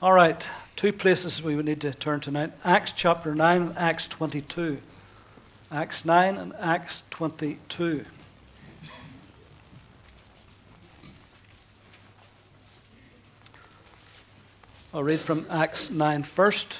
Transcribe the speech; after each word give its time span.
All 0.00 0.12
right, 0.12 0.46
two 0.76 0.92
places 0.92 1.42
we 1.42 1.56
would 1.56 1.64
need 1.64 1.80
to 1.80 1.92
turn 1.92 2.20
tonight 2.20 2.52
Acts 2.64 2.92
chapter 2.92 3.34
9 3.34 3.62
and 3.62 3.76
Acts 3.76 4.06
22. 4.06 4.78
Acts 5.72 6.04
9 6.04 6.36
and 6.36 6.52
Acts 6.60 7.02
22. 7.10 8.04
I'll 14.94 15.02
read 15.02 15.20
from 15.20 15.44
Acts 15.50 15.90
9 15.90 16.22
first, 16.22 16.78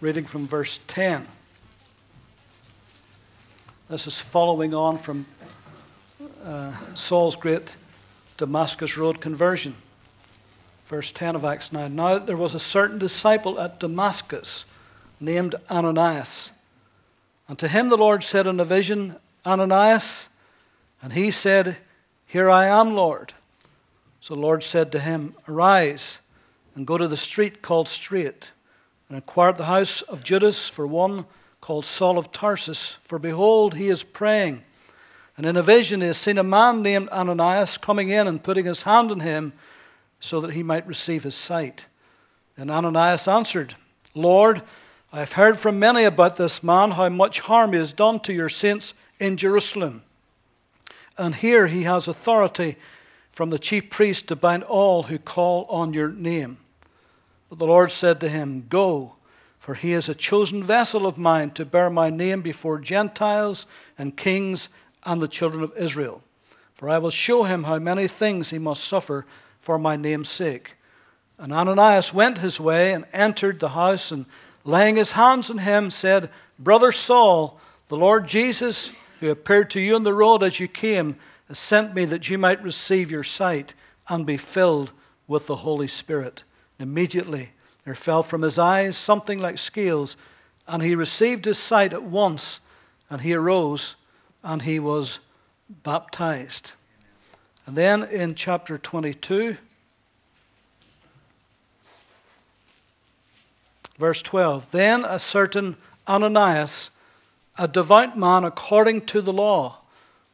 reading 0.00 0.24
from 0.24 0.46
verse 0.46 0.80
10. 0.86 1.26
This 3.90 4.06
is 4.06 4.22
following 4.22 4.72
on 4.72 4.96
from 4.96 5.26
uh, 6.42 6.72
Saul's 6.94 7.36
great 7.36 7.74
Damascus 8.36 8.96
Road 8.96 9.20
conversion. 9.20 9.74
Verse 10.86 11.12
10 11.12 11.36
of 11.36 11.44
Acts 11.44 11.72
9. 11.72 11.94
Now 11.94 12.18
there 12.18 12.36
was 12.36 12.54
a 12.54 12.58
certain 12.58 12.98
disciple 12.98 13.58
at 13.60 13.80
Damascus 13.80 14.64
named 15.20 15.54
Ananias. 15.70 16.50
And 17.48 17.58
to 17.58 17.68
him 17.68 17.88
the 17.88 17.96
Lord 17.96 18.22
said 18.22 18.46
in 18.46 18.60
a 18.60 18.64
vision, 18.64 19.16
Ananias. 19.44 20.26
And 21.00 21.12
he 21.12 21.30
said, 21.30 21.78
Here 22.26 22.50
I 22.50 22.66
am, 22.66 22.94
Lord. 22.94 23.34
So 24.20 24.34
the 24.34 24.40
Lord 24.40 24.62
said 24.62 24.92
to 24.92 25.00
him, 25.00 25.34
Arise 25.48 26.18
and 26.74 26.86
go 26.86 26.96
to 26.96 27.08
the 27.08 27.16
street 27.16 27.62
called 27.62 27.88
Straight, 27.88 28.50
and 29.08 29.16
inquire 29.16 29.50
at 29.50 29.58
the 29.58 29.64
house 29.66 30.02
of 30.02 30.24
Judas 30.24 30.68
for 30.68 30.86
one 30.86 31.26
called 31.60 31.84
Saul 31.84 32.18
of 32.18 32.32
Tarsus, 32.32 32.96
for 33.04 33.18
behold, 33.18 33.74
he 33.74 33.88
is 33.88 34.02
praying. 34.02 34.64
And 35.36 35.46
in 35.46 35.56
a 35.56 35.62
vision, 35.62 36.00
he 36.00 36.08
has 36.08 36.18
seen 36.18 36.38
a 36.38 36.42
man 36.42 36.82
named 36.82 37.08
Ananias 37.08 37.78
coming 37.78 38.10
in 38.10 38.26
and 38.26 38.42
putting 38.42 38.66
his 38.66 38.82
hand 38.82 39.10
on 39.10 39.20
him 39.20 39.52
so 40.20 40.40
that 40.40 40.52
he 40.52 40.62
might 40.62 40.86
receive 40.86 41.22
his 41.22 41.34
sight. 41.34 41.86
And 42.56 42.70
Ananias 42.70 43.26
answered, 43.26 43.74
Lord, 44.14 44.62
I 45.12 45.20
have 45.20 45.32
heard 45.32 45.58
from 45.58 45.78
many 45.78 46.04
about 46.04 46.36
this 46.36 46.62
man, 46.62 46.92
how 46.92 47.08
much 47.08 47.40
harm 47.40 47.72
he 47.72 47.78
has 47.78 47.92
done 47.92 48.20
to 48.20 48.32
your 48.32 48.48
saints 48.48 48.94
in 49.18 49.36
Jerusalem. 49.36 50.02
And 51.16 51.34
here 51.34 51.66
he 51.66 51.82
has 51.82 52.08
authority 52.08 52.76
from 53.30 53.50
the 53.50 53.58
chief 53.58 53.90
priest 53.90 54.28
to 54.28 54.36
bind 54.36 54.64
all 54.64 55.04
who 55.04 55.18
call 55.18 55.64
on 55.66 55.94
your 55.94 56.08
name. 56.08 56.58
But 57.48 57.58
the 57.58 57.66
Lord 57.66 57.90
said 57.90 58.20
to 58.20 58.28
him, 58.28 58.66
Go, 58.68 59.16
for 59.58 59.74
he 59.74 59.92
is 59.92 60.08
a 60.08 60.14
chosen 60.14 60.62
vessel 60.62 61.06
of 61.06 61.18
mine 61.18 61.50
to 61.52 61.64
bear 61.64 61.90
my 61.90 62.10
name 62.10 62.42
before 62.42 62.78
Gentiles 62.78 63.66
and 63.98 64.16
kings 64.16 64.68
and 65.04 65.20
the 65.20 65.28
children 65.28 65.62
of 65.62 65.72
Israel. 65.76 66.22
For 66.74 66.88
I 66.88 66.98
will 66.98 67.10
show 67.10 67.44
him 67.44 67.64
how 67.64 67.78
many 67.78 68.08
things 68.08 68.50
he 68.50 68.58
must 68.58 68.84
suffer 68.84 69.24
for 69.58 69.78
my 69.78 69.96
name's 69.96 70.28
sake. 70.28 70.74
And 71.38 71.52
Ananias 71.52 72.12
went 72.12 72.38
his 72.38 72.60
way 72.60 72.92
and 72.92 73.04
entered 73.12 73.60
the 73.60 73.70
house, 73.70 74.10
and 74.10 74.26
laying 74.64 74.96
his 74.96 75.12
hands 75.12 75.50
on 75.50 75.58
him, 75.58 75.90
said, 75.90 76.30
Brother 76.58 76.92
Saul, 76.92 77.60
the 77.88 77.96
Lord 77.96 78.26
Jesus, 78.26 78.90
who 79.20 79.30
appeared 79.30 79.70
to 79.70 79.80
you 79.80 79.94
on 79.94 80.04
the 80.04 80.14
road 80.14 80.42
as 80.42 80.60
you 80.60 80.68
came, 80.68 81.16
has 81.48 81.58
sent 81.58 81.94
me 81.94 82.04
that 82.06 82.28
you 82.28 82.38
might 82.38 82.62
receive 82.62 83.10
your 83.10 83.24
sight 83.24 83.74
and 84.08 84.26
be 84.26 84.36
filled 84.36 84.92
with 85.26 85.46
the 85.46 85.56
Holy 85.56 85.88
Spirit. 85.88 86.42
Immediately 86.78 87.50
there 87.84 87.94
fell 87.94 88.22
from 88.22 88.42
his 88.42 88.58
eyes 88.58 88.96
something 88.96 89.38
like 89.38 89.58
scales, 89.58 90.16
and 90.66 90.82
he 90.82 90.94
received 90.94 91.44
his 91.44 91.58
sight 91.58 91.92
at 91.92 92.02
once, 92.02 92.60
and 93.10 93.20
he 93.20 93.34
arose 93.34 93.96
and 94.42 94.62
he 94.62 94.78
was 94.78 95.18
baptized. 95.82 96.72
And 97.66 97.76
then 97.76 98.02
in 98.02 98.34
chapter 98.34 98.76
22, 98.76 99.56
verse 103.98 104.22
12, 104.22 104.70
then 104.72 105.04
a 105.04 105.18
certain 105.18 105.76
Ananias, 106.08 106.90
a 107.56 107.68
devout 107.68 108.18
man 108.18 108.44
according 108.44 109.02
to 109.02 109.20
the 109.20 109.32
law, 109.32 109.78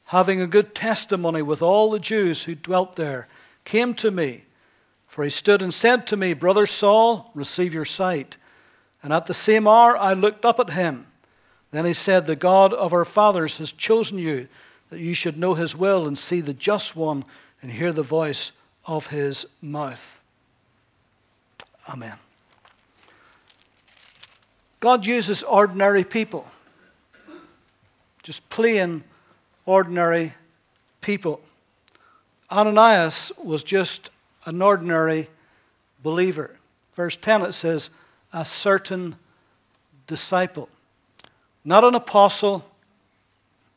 having 0.06 0.41
a 0.41 0.47
good 0.47 0.75
testimony 0.75 1.43
with 1.43 1.60
all 1.60 1.91
the 1.91 2.00
Jews 2.00 2.44
who 2.44 2.54
dwelt 2.54 2.97
there, 2.97 3.28
came 3.65 3.93
to 3.94 4.10
me. 4.10 4.44
For 5.06 5.25
he 5.25 5.31
stood 5.31 5.60
and 5.60 5.72
said 5.72 6.06
to 6.06 6.16
me, 6.16 6.33
Brother 6.33 6.65
Saul, 6.65 7.31
receive 7.34 7.75
your 7.75 7.84
sight. 7.84 8.38
And 9.03 9.12
at 9.12 9.27
the 9.27 9.34
same 9.34 9.69
hour 9.69 9.97
I 9.97 10.15
looked 10.15 10.44
up 10.44 10.59
at 10.59 10.71
him 10.71 11.06
then 11.71 11.84
he 11.84 11.93
said, 11.93 12.27
The 12.27 12.37
God 12.37 12.73
of 12.73 12.93
our 12.93 13.05
fathers 13.05 13.59
has 13.59 13.73
chosen 13.73 14.19
you 14.19 14.49
that 14.91 15.01
you 15.01 15.15
should 15.15 15.39
know 15.39 15.55
his 15.55 15.77
will 15.77 16.06
and 16.06 16.17
see 16.17 16.41
the 16.41 16.55
just 16.55 16.97
one 16.97 17.25
and 17.61 17.71
hear 17.71 17.93
the 17.93 18.03
voice 18.03 18.53
of 18.87 19.09
his 19.09 19.47
mouth. 19.61 20.21
Amen. 21.89 22.17
God 24.81 25.05
uses 25.05 25.43
ordinary 25.43 26.05
people, 26.05 26.47
just 28.23 28.49
plain, 28.49 29.03
ordinary 29.67 30.34
people. 31.01 31.41
Ananias 32.51 33.33
was 33.43 33.62
just 33.62 34.11
an 34.47 34.62
ordinary 34.62 35.28
believer. 36.03 36.57
Verse 36.95 37.17
10 37.17 37.43
it 37.43 37.53
says, 37.53 37.91
a 38.33 38.45
certain 38.45 39.17
disciple 40.07 40.69
not 41.69 41.84
an 41.84 41.95
apostle, 41.95 42.65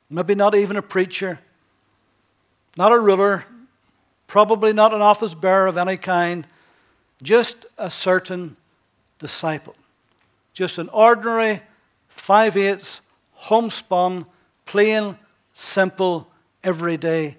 maybe 0.09 0.33
not 0.33 0.55
even 0.55 0.77
a 0.77 0.81
preacher, 0.81 1.41
not 2.77 2.93
a 2.93 2.97
ruler, 2.97 3.43
probably 4.27 4.71
not 4.71 4.93
an 4.93 5.01
office 5.01 5.33
bearer 5.33 5.67
of 5.67 5.77
any 5.77 5.97
kind, 5.97 6.47
just 7.21 7.65
a 7.77 7.89
certain 7.89 8.55
disciple. 9.19 9.75
Just 10.53 10.77
an 10.77 10.87
ordinary, 10.93 11.59
five 12.07 12.55
eighths, 12.55 13.01
homespun, 13.33 14.25
plain, 14.65 15.17
simple, 15.51 16.29
everyday 16.63 17.35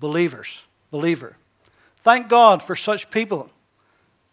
believers, 0.00 0.60
believer. 0.90 1.36
Thank 1.98 2.28
God 2.28 2.64
for 2.64 2.74
such 2.74 3.12
people 3.12 3.48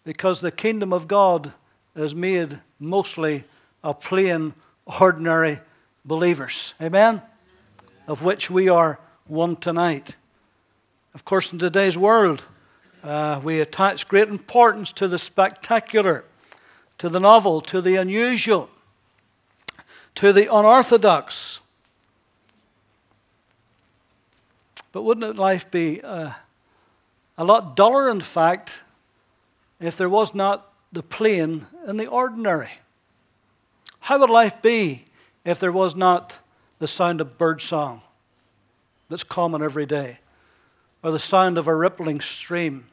because 0.06 0.42
the 0.42 0.52
kingdom 0.52 0.92
of 0.92 1.08
God 1.08 1.54
is 1.96 2.16
made 2.16 2.60
mostly 2.80 3.44
of 3.84 4.00
plain, 4.00 4.56
ordinary 4.86 5.60
believers. 6.06 6.74
Amen? 6.82 7.22
Of 8.08 8.24
which 8.24 8.50
we 8.50 8.70
are 8.70 9.00
one 9.28 9.56
tonight. 9.56 10.16
Of 11.14 11.26
course, 11.26 11.52
in 11.52 11.60
today's 11.60 11.98
world, 11.98 12.44
uh, 13.04 13.40
we 13.44 13.60
attach 13.60 14.08
great 14.08 14.30
importance 14.30 14.92
to 14.94 15.08
the 15.08 15.18
spectacular, 15.18 16.24
to 16.98 17.10
the 17.10 17.20
novel, 17.20 17.62
to 17.62 17.82
the 17.82 17.96
unusual, 17.96 18.70
to 20.16 20.32
the 20.32 20.54
unorthodox. 20.54 21.60
But 24.92 25.04
wouldn't 25.04 25.38
life 25.38 25.70
be 25.72 26.02
uh, 26.02 26.32
a 27.38 27.44
lot 27.44 27.76
duller, 27.76 28.10
in 28.10 28.22
fact, 28.22 28.74
if 29.80 29.96
there 29.96 30.10
was 30.10 30.36
not 30.36 30.72
the 30.92 31.04
plain 31.04 31.68
and 31.86 32.00
the 32.00 32.08
ordinary? 32.08 32.72
How 34.02 34.20
would 34.20 34.30
life 34.30 34.62
be 34.62 35.06
if 35.46 35.60
there 35.60 35.72
was 35.72 35.96
not 35.96 36.40
the 36.80 36.88
sound 36.88 37.22
of 37.22 37.38
bird 37.38 37.62
song 37.62 38.02
that's 39.10 39.24
common 39.24 39.62
every 39.62 39.86
day, 39.86 40.20
or 41.04 41.12
the 41.12 41.20
sound 41.20 41.58
of 41.58 41.68
a 41.68 41.76
rippling 41.76 42.20
stream, 42.20 42.88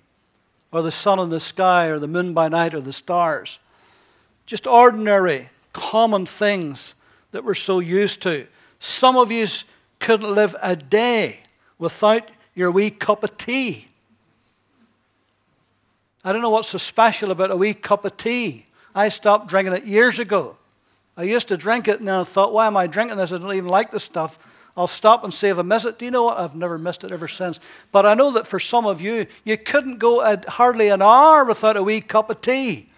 or 0.71 0.83
the 0.83 0.91
sun 0.91 1.19
in 1.19 1.31
the 1.31 1.41
sky, 1.41 1.87
or 1.87 1.99
the 1.99 2.07
moon 2.07 2.35
by 2.35 2.49
night, 2.49 2.75
or 2.75 2.81
the 2.81 2.93
stars? 2.93 3.59
Just 4.45 4.67
ordinary, 4.67 5.49
common 5.73 6.27
things 6.27 6.95
that 7.33 7.43
we're 7.43 7.55
so 7.55 7.81
used 7.81 8.21
to. 8.23 8.47
Some 8.79 9.17
of 9.17 9.33
you 9.33 9.47
couldn't 10.01 10.35
live 10.35 10.55
a 10.61 10.77
day 10.77 11.41
without 11.79 12.31
your 12.55 12.71
wee 12.71 12.91
cup 12.91 13.25
of 13.25 13.37
tea. 13.39 13.87
I 16.23 16.33
don't 16.33 16.43
know 16.43 16.51
what's 16.51 16.69
so 16.69 16.79
special 16.79 17.31
about 17.31 17.51
a 17.51 17.57
wee 17.57 17.73
cup 17.73 18.05
of 18.05 18.17
tea. 18.19 18.67
I 18.95 19.09
stopped 19.09 19.49
drinking 19.49 19.75
it 19.75 19.85
years 19.85 20.19
ago. 20.19 20.59
I 21.19 21.25
used 21.25 21.49
to 21.49 21.57
drink 21.57 21.89
it 21.89 21.99
and 21.99 22.07
then 22.07 22.15
I 22.15 22.23
thought, 22.23 22.53
why 22.53 22.69
am 22.69 22.77
I 22.77 22.87
drinking 22.87 23.17
this? 23.17 23.33
I 23.33 23.39
don't 23.39 23.53
even 23.53 23.69
like 23.69 23.91
this 23.91 24.05
stuff. 24.05 24.39
I'll 24.77 24.87
stop 24.87 25.25
and 25.25 25.35
see 25.35 25.49
if 25.49 25.59
I 25.59 25.63
miss 25.63 25.85
it. 25.85 25.99
Do 25.99 26.05
you 26.05 26.13
know 26.13 26.23
what? 26.23 26.39
I've 26.39 26.55
never 26.55 26.79
missed 26.79 27.03
it 27.03 27.11
ever 27.11 27.27
since. 27.27 27.59
But 27.91 28.07
I 28.07 28.15
know 28.15 28.31
that 28.31 28.47
for 28.47 28.61
some 28.61 28.87
of 28.87 29.01
you, 29.01 29.27
you 29.43 29.59
couldn't 29.59 29.99
go 29.99 30.21
a, 30.21 30.41
hardly 30.49 30.89
an 30.89 31.03
hour 31.03 31.45
without 31.45 31.77
a 31.77 31.83
wee 31.83 32.01
cup 32.01 32.31
of 32.31 32.41
tea. 32.41 32.89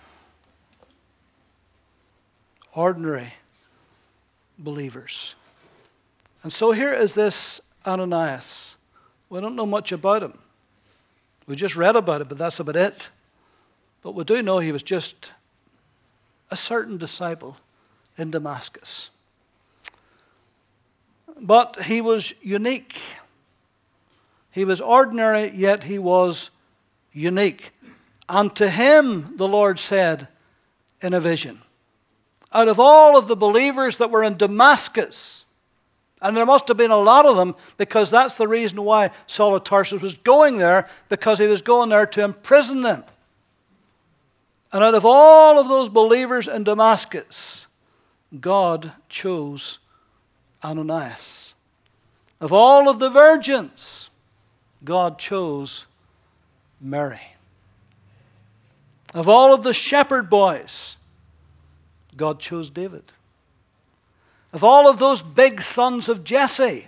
Ordinary 2.75 3.33
believers. 4.59 5.35
And 6.43 6.53
so 6.53 6.73
here 6.73 6.93
is 6.93 7.15
this 7.15 7.63
Ananias. 7.87 8.75
We 9.31 9.41
don't 9.41 9.57
know 9.57 9.65
much 9.65 9.93
about 9.93 10.23
him. 10.23 10.39
We 11.47 11.57
just 11.57 11.75
read 11.75 11.97
about 11.97 12.21
it, 12.21 12.29
but 12.29 12.37
that's 12.37 12.61
about 12.61 12.77
it. 12.77 13.09
But 14.03 14.15
we 14.15 14.25
do 14.25 14.43
know 14.43 14.59
he 14.59 14.73
was 14.73 14.83
just 14.83 15.31
a 16.51 16.57
certain 16.57 16.99
disciple 16.99 17.57
in 18.21 18.31
Damascus. 18.31 19.11
But 21.41 21.85
he 21.85 22.01
was 22.01 22.35
unique. 22.43 23.01
He 24.51 24.65
was 24.65 24.81
ordinary, 24.81 25.51
yet 25.51 25.85
he 25.85 25.99
was 25.99 26.51
unique. 27.13 27.73
And 28.29 28.55
to 28.57 28.69
him, 28.69 29.37
the 29.37 29.49
Lord 29.49 29.79
said 29.79 30.29
in 31.01 31.15
a 31.15 31.21
vision, 31.21 31.63
out 32.53 32.69
of 32.69 32.79
all 32.79 33.17
of 33.17 33.27
the 33.27 33.37
believers 33.37 33.97
that 33.97 34.11
were 34.11 34.23
in 34.23 34.37
Damascus, 34.37 35.45
and 36.21 36.37
there 36.37 36.45
must 36.45 36.69
have 36.69 36.77
been 36.77 36.91
a 36.91 36.99
lot 36.99 37.25
of 37.25 37.37
them 37.37 37.55
because 37.79 38.11
that's 38.11 38.35
the 38.35 38.47
reason 38.47 38.83
why 38.83 39.11
Saul 39.27 39.55
of 39.55 39.65
Tarsus 39.65 40.03
was 40.03 40.13
going 40.13 40.59
there, 40.59 40.89
because 41.09 41.39
he 41.39 41.47
was 41.47 41.63
going 41.63 41.89
there 41.89 42.05
to 42.07 42.23
imprison 42.23 42.83
them. 42.83 43.05
And 44.73 44.85
out 44.85 44.95
of 44.95 45.07
all 45.07 45.59
of 45.59 45.69
those 45.69 45.89
believers 45.89 46.47
in 46.47 46.65
Damascus, 46.65 47.67
God 48.39 48.93
chose 49.09 49.79
Ananias. 50.63 51.55
Of 52.41 52.53
all 52.53 52.89
of 52.89 52.99
the 52.99 53.11
virgins, 53.11 54.11
God 54.85 55.19
chose 55.19 55.85
Mary. 56.81 57.35
Of 59.13 59.29
all 59.29 59.53
of 59.53 59.63
the 59.63 59.75
shepherd 59.75 60.31
boys, 60.31 60.97
God 62.17 62.39
chose 62.39 62.71
David. 62.71 63.05
Of 64.53 64.65
all 64.65 64.89
of 64.89 64.99
those 64.99 65.23
big 65.23 65.61
sons 65.61 66.09
of 66.09 66.25
Jesse, 66.25 66.87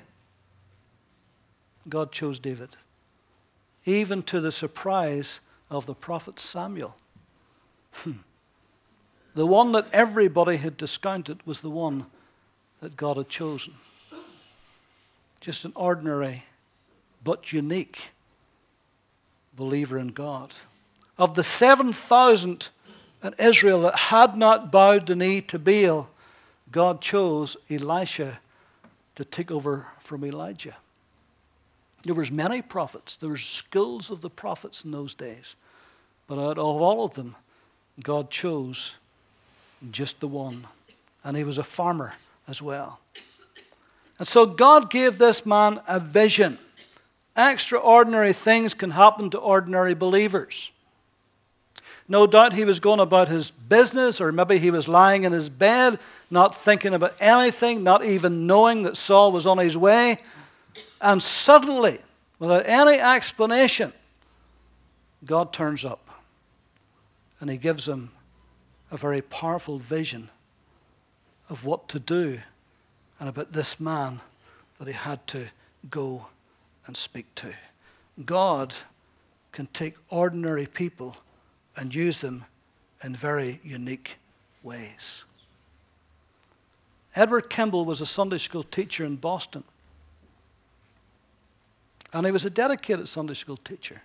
God 1.89 2.12
chose 2.12 2.39
David. 2.39 2.71
Even 3.85 4.23
to 4.23 4.41
the 4.41 4.53
surprise 4.53 5.41
of 5.71 5.87
the 5.87 5.94
prophet 5.94 6.39
Samuel. 6.39 6.97
Hmm. 7.93 8.12
The 9.34 9.46
one 9.46 9.73
that 9.73 9.87
everybody 9.93 10.58
had 10.58 10.76
discounted 10.76 11.44
was 11.46 11.61
the 11.61 11.70
one 11.70 12.06
that 12.81 12.96
God 12.96 13.17
had 13.17 13.29
chosen. 13.29 13.75
Just 15.40 15.64
an 15.64 15.73
ordinary 15.75 16.44
but 17.25 17.52
unique 17.52 17.99
believer 19.56 19.99
in 19.99 20.08
God. 20.08 20.55
Of 21.19 21.34
the 21.34 21.43
7,000 21.43 22.69
in 23.23 23.34
Israel 23.38 23.82
that 23.82 23.96
had 23.96 24.37
not 24.37 24.70
bowed 24.70 25.06
the 25.06 25.17
knee 25.17 25.40
to 25.43 25.58
Baal, 25.58 26.11
God 26.70 27.00
chose 27.00 27.56
Elisha 27.70 28.40
to 29.14 29.25
take 29.25 29.50
over 29.50 29.87
from 29.99 30.25
Elijah. 30.25 30.76
There 32.02 32.14
was 32.14 32.32
many 32.32 32.62
prophets. 32.62 33.17
There 33.17 33.29
were 33.29 33.37
schools 33.37 34.11
of 34.11 34.20
the 34.20 34.31
prophets 34.31 34.84
in 34.84 34.90
those 34.90 35.14
days. 35.14 35.55
But 36.26 36.38
out 36.38 36.58
of 36.58 36.64
all 36.64 37.05
of 37.05 37.14
them, 37.14 37.37
God 38.02 38.31
chose 38.31 38.94
just 39.90 40.20
the 40.20 40.29
one. 40.29 40.67
And 41.25 41.37
he 41.37 41.44
was 41.44 41.58
a 41.58 41.64
farmer 41.64 42.14
as 42.49 42.61
well. 42.61 43.00
And 44.19 44.29
so 44.29 44.46
God 44.46 44.90
gave 44.90 45.19
this 45.19 45.44
man 45.44 45.81
a 45.88 45.99
vision. 45.99 46.58
Extraordinary 47.37 48.32
things 48.32 48.75
can 48.75 48.90
happen 48.90 49.31
to 49.31 49.38
ordinary 49.38 49.94
believers. 49.94 50.70
No 52.08 52.26
doubt 52.26 52.52
he 52.52 52.64
was 52.64 52.79
going 52.79 53.00
about 53.00 53.29
his 53.29 53.50
business, 53.50 54.20
or 54.20 54.32
maybe 54.32 54.58
he 54.58 54.70
was 54.70 54.87
lying 54.87 55.25
in 55.25 55.32
his 55.32 55.49
bed, 55.49 55.99
not 56.31 56.55
thinking 56.55 56.94
about 56.94 57.14
anything, 57.20 57.82
not 57.82 58.05
even 58.05 58.46
knowing 58.46 58.82
that 58.82 58.96
Saul 58.96 59.32
was 59.32 59.46
on 59.46 59.58
his 59.58 59.76
way. 59.76 60.19
And 61.00 61.23
suddenly, 61.23 61.99
without 62.38 62.67
any 62.67 62.99
explanation, 62.99 63.93
God 65.25 65.52
turns 65.52 65.84
up 65.84 66.08
and 67.40 67.49
he 67.49 67.56
gives 67.56 67.88
him 67.88 68.11
a 68.93 68.97
very 68.97 69.23
powerful 69.23 69.79
vision 69.79 70.29
of 71.49 71.65
what 71.65 71.89
to 71.89 71.99
do 71.99 72.39
and 73.19 73.29
about 73.29 73.53
this 73.53 73.81
man 73.81 74.21
that 74.79 74.87
he 74.87 74.93
had 74.94 75.27
to 75.27 75.47
go 75.89 76.27
and 76.87 76.97
speak 76.97 77.35
to. 77.35 77.55
God 78.25 78.75
can 79.50 79.67
take 79.73 79.94
ordinary 80.11 80.67
people 80.67 81.17
and 81.75 81.94
use 81.94 82.19
them 82.19 82.44
in 83.03 83.17
very 83.17 83.61
unique 83.65 84.19
ways. 84.62 85.25
Edward 87.17 87.49
Kimball 87.49 87.87
was 87.87 88.00
a 88.00 88.06
Sunday 88.06 88.39
school 88.39 88.62
teacher 88.62 89.05
in 89.05 89.17
Boston. 89.17 89.65
And 92.12 92.27
he 92.27 92.33
was 92.33 92.44
a 92.44 92.50
dedicated 92.50 93.09
Sunday 93.09 93.35
school 93.35 93.56
teacher. 93.56 94.03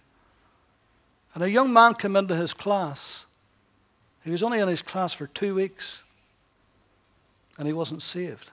And 1.34 1.44
a 1.44 1.50
young 1.50 1.74
man 1.74 1.94
came 1.94 2.16
into 2.16 2.36
his 2.36 2.54
class. 2.54 3.26
He 4.28 4.32
was 4.32 4.44
only 4.44 4.60
in 4.60 4.68
his 4.68 4.82
class 4.82 5.14
for 5.14 5.28
two 5.28 5.56
weeks, 5.56 6.04
and 7.58 7.66
he 7.66 7.72
wasn't 7.72 8.02
saved. 8.02 8.52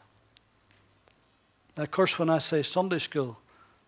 Now, 1.76 1.82
of 1.82 1.90
course, 1.90 2.16
when 2.16 2.30
I 2.30 2.38
say 2.38 2.62
Sunday 2.62 3.00
school, 3.00 3.38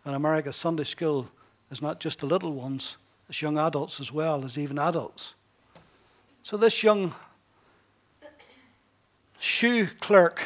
in 0.05 0.13
America, 0.13 0.53
Sunday 0.53 0.83
school 0.83 1.29
is 1.71 1.81
not 1.81 2.01
just 2.01 2.19
the 2.19 2.27
little 2.27 2.53
ones, 2.53 2.97
it's 3.29 3.41
young 3.41 3.57
adults 3.57 4.01
as 4.01 4.11
well 4.11 4.45
as 4.45 4.59
even 4.59 4.81
adults. 4.81 5.35
So 6.43 6.57
this 6.57 6.83
young 6.83 7.15
shoe 9.39 9.87
clerk 9.87 10.43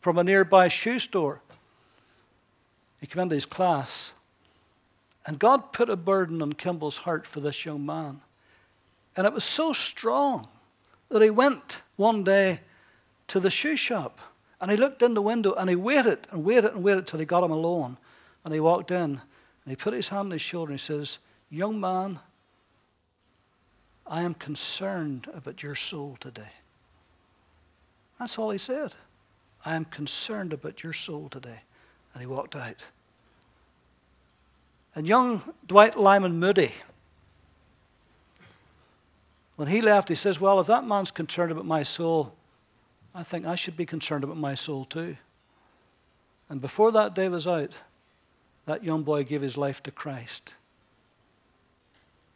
from 0.00 0.18
a 0.18 0.22
nearby 0.22 0.68
shoe 0.68 1.00
store, 1.00 1.40
he 3.00 3.08
came 3.08 3.22
into 3.22 3.34
his 3.34 3.44
class, 3.44 4.12
and 5.26 5.40
God 5.40 5.72
put 5.72 5.90
a 5.90 5.96
burden 5.96 6.40
on 6.40 6.52
Kimball's 6.52 6.98
heart 6.98 7.26
for 7.26 7.40
this 7.40 7.64
young 7.64 7.84
man. 7.84 8.20
And 9.18 9.26
it 9.26 9.32
was 9.32 9.42
so 9.42 9.72
strong 9.72 10.46
that 11.08 11.22
he 11.22 11.28
went 11.28 11.78
one 11.96 12.22
day 12.22 12.60
to 13.26 13.40
the 13.40 13.50
shoe 13.50 13.74
shop 13.74 14.20
and 14.60 14.70
he 14.70 14.76
looked 14.76 15.02
in 15.02 15.14
the 15.14 15.20
window 15.20 15.54
and 15.54 15.68
he 15.68 15.74
waited 15.74 16.28
and 16.30 16.44
waited 16.44 16.72
and 16.72 16.84
waited 16.84 17.08
till 17.08 17.18
he 17.18 17.26
got 17.26 17.42
him 17.42 17.50
alone. 17.50 17.98
And 18.44 18.54
he 18.54 18.60
walked 18.60 18.92
in 18.92 19.20
and 19.20 19.20
he 19.66 19.74
put 19.74 19.92
his 19.92 20.06
hand 20.06 20.26
on 20.26 20.30
his 20.30 20.42
shoulder 20.42 20.70
and 20.70 20.78
he 20.78 20.86
says, 20.86 21.18
Young 21.50 21.80
man, 21.80 22.20
I 24.06 24.22
am 24.22 24.34
concerned 24.34 25.26
about 25.34 25.64
your 25.64 25.74
soul 25.74 26.16
today. 26.20 26.52
That's 28.20 28.38
all 28.38 28.50
he 28.50 28.58
said. 28.58 28.94
I 29.64 29.74
am 29.74 29.86
concerned 29.86 30.52
about 30.52 30.84
your 30.84 30.92
soul 30.92 31.28
today. 31.28 31.62
And 32.14 32.20
he 32.20 32.28
walked 32.28 32.54
out. 32.54 32.84
And 34.94 35.08
young 35.08 35.42
Dwight 35.66 35.98
Lyman 35.98 36.38
Moody, 36.38 36.72
when 39.58 39.66
he 39.66 39.80
left, 39.80 40.08
he 40.08 40.14
says, 40.14 40.40
Well, 40.40 40.60
if 40.60 40.68
that 40.68 40.86
man's 40.86 41.10
concerned 41.10 41.50
about 41.50 41.66
my 41.66 41.82
soul, 41.82 42.32
I 43.12 43.24
think 43.24 43.44
I 43.44 43.56
should 43.56 43.76
be 43.76 43.84
concerned 43.84 44.22
about 44.22 44.36
my 44.36 44.54
soul 44.54 44.84
too. 44.84 45.16
And 46.48 46.60
before 46.60 46.92
that 46.92 47.12
day 47.12 47.28
was 47.28 47.44
out, 47.44 47.76
that 48.66 48.84
young 48.84 49.02
boy 49.02 49.24
gave 49.24 49.42
his 49.42 49.56
life 49.56 49.82
to 49.82 49.90
Christ. 49.90 50.54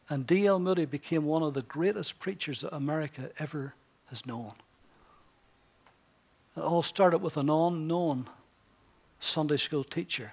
And 0.09 0.27
D.L. 0.27 0.59
Moody 0.59 0.85
became 0.85 1.25
one 1.25 1.45
of 1.45 1.55
the 1.55 1.63
greatest 1.63 2.19
preachers 2.19 2.63
that 2.63 2.75
America 2.75 3.31
ever 3.39 3.75
has 4.07 4.27
known. 4.27 4.55
It 6.57 6.61
all 6.61 6.83
started 6.83 7.19
with 7.19 7.37
an 7.37 7.49
unknown 7.49 8.29
Sunday 9.21 9.59
school 9.59 9.85
teacher 9.85 10.33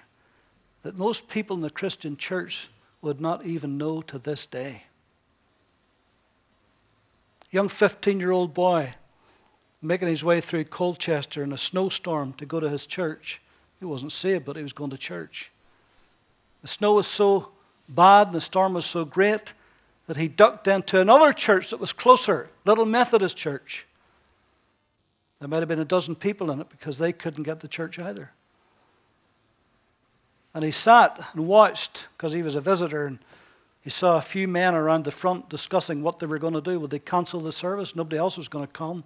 that 0.82 0.98
most 0.98 1.28
people 1.28 1.54
in 1.54 1.62
the 1.62 1.70
Christian 1.70 2.16
church 2.16 2.68
would 3.00 3.20
not 3.20 3.46
even 3.46 3.78
know 3.78 4.02
to 4.02 4.18
this 4.18 4.44
day. 4.44 4.86
Young 7.50 7.68
15 7.68 8.20
year 8.20 8.30
old 8.30 8.54
boy 8.54 8.92
making 9.82 10.08
his 10.08 10.22
way 10.22 10.40
through 10.40 10.64
Colchester 10.64 11.42
in 11.42 11.52
a 11.52 11.58
snowstorm 11.58 12.32
to 12.34 12.46
go 12.46 12.60
to 12.60 12.68
his 12.68 12.86
church. 12.86 13.40
He 13.78 13.86
wasn't 13.86 14.12
saved, 14.12 14.44
but 14.44 14.56
he 14.56 14.62
was 14.62 14.72
going 14.72 14.90
to 14.90 14.98
church. 14.98 15.50
The 16.62 16.68
snow 16.68 16.94
was 16.94 17.06
so 17.06 17.50
bad 17.88 18.28
and 18.28 18.36
the 18.36 18.40
storm 18.40 18.74
was 18.74 18.84
so 18.84 19.04
great 19.04 19.54
that 20.06 20.16
he 20.16 20.28
ducked 20.28 20.68
into 20.68 21.00
another 21.00 21.32
church 21.32 21.70
that 21.70 21.80
was 21.80 21.92
closer, 21.92 22.50
little 22.64 22.84
Methodist 22.84 23.36
church. 23.36 23.86
There 25.38 25.48
might 25.48 25.60
have 25.60 25.68
been 25.68 25.80
a 25.80 25.84
dozen 25.84 26.14
people 26.14 26.50
in 26.50 26.60
it 26.60 26.68
because 26.68 26.98
they 26.98 27.12
couldn't 27.12 27.44
get 27.44 27.60
to 27.60 27.68
church 27.68 27.98
either. 27.98 28.32
And 30.52 30.64
he 30.64 30.70
sat 30.70 31.18
and 31.32 31.46
watched 31.46 32.06
because 32.16 32.32
he 32.32 32.42
was 32.42 32.54
a 32.54 32.60
visitor 32.60 33.06
and 33.06 33.18
he 33.82 33.90
saw 33.90 34.18
a 34.18 34.22
few 34.22 34.46
men 34.46 34.74
around 34.74 35.04
the 35.04 35.10
front 35.10 35.48
discussing 35.48 36.02
what 36.02 36.18
they 36.18 36.26
were 36.26 36.38
going 36.38 36.52
to 36.54 36.60
do. 36.60 36.78
Would 36.80 36.90
they 36.90 36.98
cancel 36.98 37.40
the 37.40 37.52
service? 37.52 37.96
Nobody 37.96 38.18
else 38.18 38.36
was 38.36 38.48
going 38.48 38.66
to 38.66 38.72
come. 38.72 39.04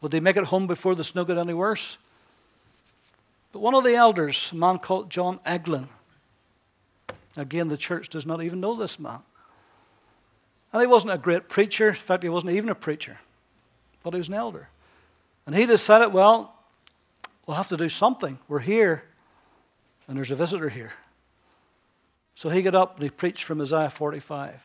Would 0.00 0.10
they 0.10 0.20
make 0.20 0.36
it 0.36 0.44
home 0.44 0.66
before 0.66 0.94
the 0.94 1.04
snow 1.04 1.24
got 1.24 1.38
any 1.38 1.54
worse? 1.54 1.96
But 3.52 3.60
one 3.60 3.74
of 3.74 3.84
the 3.84 3.94
elders, 3.94 4.50
a 4.52 4.56
man 4.56 4.78
called 4.78 5.08
John 5.08 5.38
Eglin, 5.46 5.86
again, 7.36 7.68
the 7.68 7.76
church 7.76 8.08
does 8.08 8.26
not 8.26 8.42
even 8.42 8.60
know 8.60 8.74
this 8.74 8.98
man. 8.98 9.20
And 10.72 10.82
he 10.82 10.86
wasn't 10.86 11.12
a 11.12 11.18
great 11.18 11.48
preacher. 11.48 11.88
In 11.88 11.94
fact, 11.94 12.22
he 12.22 12.28
wasn't 12.28 12.52
even 12.52 12.68
a 12.68 12.74
preacher, 12.74 13.18
but 14.02 14.12
he 14.14 14.18
was 14.18 14.28
an 14.28 14.34
elder. 14.34 14.68
And 15.46 15.54
he 15.54 15.64
decided, 15.64 16.12
well, 16.12 16.54
we'll 17.46 17.56
have 17.56 17.68
to 17.68 17.76
do 17.76 17.88
something. 17.88 18.38
We're 18.48 18.58
here, 18.58 19.04
and 20.08 20.18
there's 20.18 20.32
a 20.32 20.36
visitor 20.36 20.68
here. 20.68 20.92
So 22.36 22.50
he 22.50 22.62
got 22.62 22.74
up 22.74 22.94
and 22.94 23.02
he 23.02 23.10
preached 23.10 23.44
from 23.44 23.60
Isaiah 23.60 23.90
45. 23.90 24.62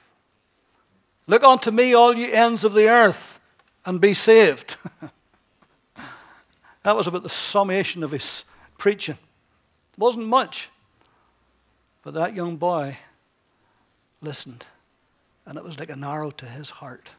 Look 1.26 1.44
unto 1.44 1.72
me, 1.72 1.94
all 1.94 2.14
ye 2.14 2.32
ends 2.32 2.64
of 2.64 2.74
the 2.74 2.90
earth, 2.90 3.40
and 3.86 4.02
be 4.02 4.14
saved. 4.14 4.76
that 6.84 6.96
was 6.96 7.08
about 7.08 7.24
the 7.24 7.30
summation 7.30 8.04
of 8.04 8.12
his 8.12 8.44
preaching. 8.78 9.18
It 9.94 9.98
wasn't 9.98 10.28
much, 10.28 10.70
but 12.04 12.14
that 12.14 12.36
young 12.36 12.58
boy 12.58 12.98
listened 14.22 14.66
and 15.46 15.58
it 15.58 15.64
was 15.64 15.80
like 15.80 15.90
an 15.90 16.04
arrow 16.04 16.32
to 16.32 16.46
his 16.46 16.70
heart. 16.70 17.12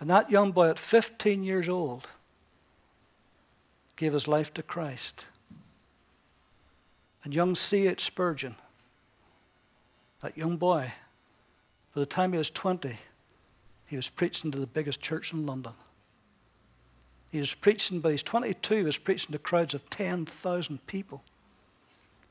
And 0.00 0.10
that 0.10 0.30
young 0.30 0.52
boy 0.52 0.70
at 0.70 0.78
15 0.78 1.42
years 1.42 1.68
old 1.68 2.08
gave 3.96 4.12
his 4.12 4.26
life 4.26 4.52
to 4.54 4.62
Christ. 4.62 5.24
And 7.22 7.34
young 7.34 7.54
C.H. 7.54 8.04
Spurgeon, 8.04 8.56
that 10.24 10.38
young 10.38 10.56
boy, 10.56 10.90
by 11.94 12.00
the 12.00 12.06
time 12.06 12.32
he 12.32 12.38
was 12.38 12.48
20, 12.48 12.98
he 13.84 13.94
was 13.94 14.08
preaching 14.08 14.50
to 14.50 14.58
the 14.58 14.66
biggest 14.66 15.02
church 15.02 15.34
in 15.34 15.44
London. 15.44 15.74
He 17.30 17.38
was 17.38 17.52
preaching, 17.52 18.00
but 18.00 18.10
he's 18.10 18.22
22, 18.22 18.74
he 18.74 18.82
was 18.84 18.96
preaching 18.96 19.32
to 19.32 19.38
crowds 19.38 19.74
of 19.74 19.90
10,000 19.90 20.86
people. 20.86 21.22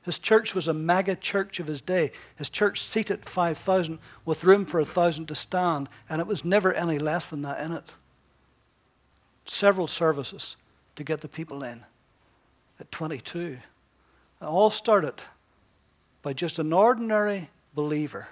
His 0.02 0.18
church 0.18 0.56
was 0.56 0.68
a 0.68 0.74
mega 0.74 1.16
church 1.16 1.60
of 1.60 1.68
his 1.68 1.82
day. 1.82 2.10
His 2.36 2.50
church 2.50 2.82
seated 2.82 3.30
5,000 3.30 4.00
with 4.26 4.44
room 4.44 4.66
for 4.66 4.80
1,000 4.80 5.28
to 5.28 5.36
stand, 5.36 5.88
and 6.10 6.20
it 6.20 6.26
was 6.26 6.44
never 6.44 6.74
any 6.74 6.98
less 6.98 7.30
than 7.30 7.44
that 7.44 7.64
in 7.64 7.74
it. 7.74 7.92
Several 9.46 9.86
services 9.86 10.56
to 10.96 11.04
get 11.04 11.22
the 11.22 11.28
people 11.28 11.62
in 11.62 11.84
at 12.80 12.92
22. 12.92 13.60
It 14.42 14.46
all 14.46 14.72
started 14.72 15.22
by 16.24 16.34
just 16.34 16.58
an 16.58 16.74
ordinary 16.74 17.50
believer 17.74 18.28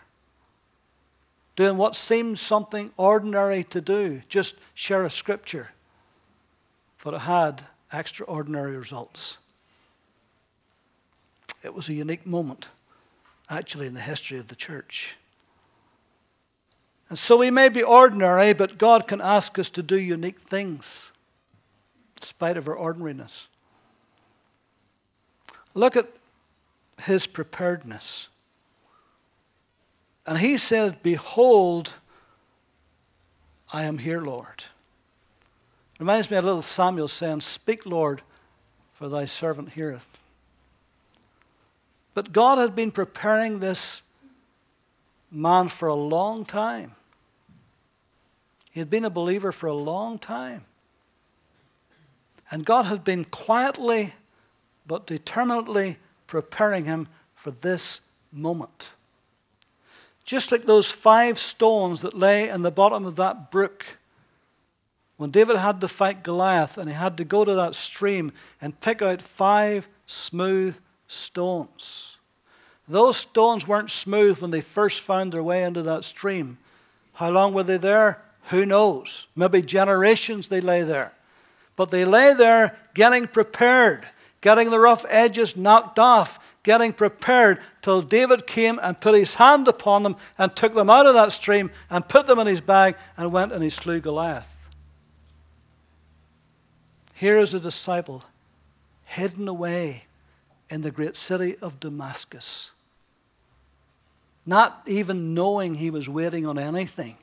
doing 1.61 1.77
what 1.77 1.95
seemed 1.95 2.39
something 2.39 2.91
ordinary 2.97 3.63
to 3.65 3.79
do, 3.79 4.21
just 4.29 4.55
share 4.73 5.03
a 5.03 5.11
scripture. 5.11 5.69
But 7.03 7.13
it 7.13 7.21
had 7.21 7.63
extraordinary 7.93 8.75
results. 8.75 9.37
It 11.63 11.73
was 11.73 11.87
a 11.87 11.93
unique 11.93 12.25
moment, 12.25 12.69
actually, 13.47 13.85
in 13.85 13.93
the 13.93 14.01
history 14.01 14.39
of 14.39 14.47
the 14.47 14.55
church. 14.55 15.15
And 17.09 17.19
so 17.19 17.37
we 17.37 17.51
may 17.51 17.69
be 17.69 17.83
ordinary, 17.83 18.53
but 18.53 18.79
God 18.79 19.07
can 19.07 19.21
ask 19.21 19.59
us 19.59 19.69
to 19.71 19.83
do 19.83 19.99
unique 19.99 20.39
things 20.39 21.11
in 22.19 22.25
spite 22.25 22.57
of 22.57 22.67
our 22.67 22.75
ordinariness. 22.75 23.47
Look 25.75 25.95
at 25.95 26.07
his 27.03 27.27
preparedness. 27.27 28.29
And 30.25 30.37
he 30.37 30.57
said, 30.57 31.01
Behold, 31.01 31.93
I 33.73 33.83
am 33.83 33.97
here, 33.97 34.21
Lord. 34.21 34.65
Reminds 35.99 36.29
me 36.29 36.37
of 36.37 36.45
little 36.45 36.61
Samuel 36.61 37.07
saying, 37.07 37.41
Speak, 37.41 37.85
Lord, 37.85 38.21
for 38.93 39.07
thy 39.07 39.25
servant 39.25 39.69
heareth. 39.73 40.07
But 42.13 42.33
God 42.33 42.57
had 42.57 42.75
been 42.75 42.91
preparing 42.91 43.59
this 43.59 44.01
man 45.31 45.69
for 45.69 45.87
a 45.87 45.95
long 45.95 46.43
time. 46.45 46.95
He 48.71 48.79
had 48.79 48.89
been 48.89 49.05
a 49.05 49.09
believer 49.09 49.51
for 49.51 49.67
a 49.67 49.73
long 49.73 50.19
time. 50.19 50.65
And 52.49 52.65
God 52.65 52.85
had 52.85 53.03
been 53.03 53.25
quietly 53.25 54.13
but 54.85 55.07
determinedly 55.07 55.97
preparing 56.27 56.85
him 56.85 57.07
for 57.33 57.51
this 57.51 58.01
moment. 58.31 58.89
Just 60.23 60.51
like 60.51 60.65
those 60.65 60.85
five 60.85 61.37
stones 61.37 62.01
that 62.01 62.17
lay 62.17 62.49
in 62.49 62.61
the 62.61 62.71
bottom 62.71 63.05
of 63.05 63.15
that 63.17 63.51
brook. 63.51 63.85
When 65.17 65.31
David 65.31 65.57
had 65.57 65.81
to 65.81 65.87
fight 65.87 66.23
Goliath 66.23 66.77
and 66.77 66.89
he 66.89 66.95
had 66.95 67.17
to 67.17 67.23
go 67.23 67.45
to 67.45 67.53
that 67.53 67.75
stream 67.75 68.31
and 68.59 68.79
pick 68.79 69.01
out 69.01 69.21
five 69.21 69.87
smooth 70.05 70.77
stones. 71.07 72.17
Those 72.87 73.17
stones 73.17 73.67
weren't 73.67 73.91
smooth 73.91 74.39
when 74.39 74.51
they 74.51 74.61
first 74.61 75.01
found 75.01 75.31
their 75.31 75.43
way 75.43 75.63
into 75.63 75.83
that 75.83 76.03
stream. 76.03 76.57
How 77.13 77.29
long 77.29 77.53
were 77.53 77.63
they 77.63 77.77
there? 77.77 78.21
Who 78.49 78.65
knows? 78.65 79.27
Maybe 79.35 79.61
generations 79.61 80.47
they 80.47 80.61
lay 80.61 80.83
there. 80.83 81.11
But 81.75 81.89
they 81.89 82.03
lay 82.03 82.33
there 82.33 82.77
getting 82.93 83.27
prepared, 83.27 84.07
getting 84.41 84.71
the 84.71 84.79
rough 84.79 85.05
edges 85.07 85.55
knocked 85.55 85.99
off, 85.99 86.50
getting 86.63 86.93
prepared 86.93 87.59
till 87.81 88.01
David 88.01 88.45
came 88.45 88.79
and 88.81 88.99
put 88.99 89.15
his 89.15 89.35
hand 89.35 89.67
upon 89.67 90.03
them 90.03 90.15
and 90.37 90.55
took 90.55 90.73
them 90.73 90.89
out 90.89 91.07
of 91.07 91.13
that 91.13 91.31
stream 91.31 91.71
and 91.89 92.07
put 92.07 92.27
them 92.27 92.39
in 92.39 92.47
his 92.47 92.61
bag 92.61 92.95
and 93.17 93.31
went 93.31 93.51
and 93.51 93.63
he 93.63 93.69
slew 93.69 93.99
Goliath. 93.99 94.47
Here 97.15 97.37
is 97.37 97.53
a 97.53 97.59
disciple 97.59 98.23
hidden 99.05 99.47
away 99.47 100.05
in 100.69 100.81
the 100.81 100.91
great 100.91 101.15
city 101.15 101.55
of 101.61 101.79
Damascus, 101.79 102.71
not 104.45 104.81
even 104.87 105.33
knowing 105.33 105.75
he 105.75 105.89
was 105.89 106.07
waiting 106.07 106.45
on 106.45 106.57
anything, 106.57 107.17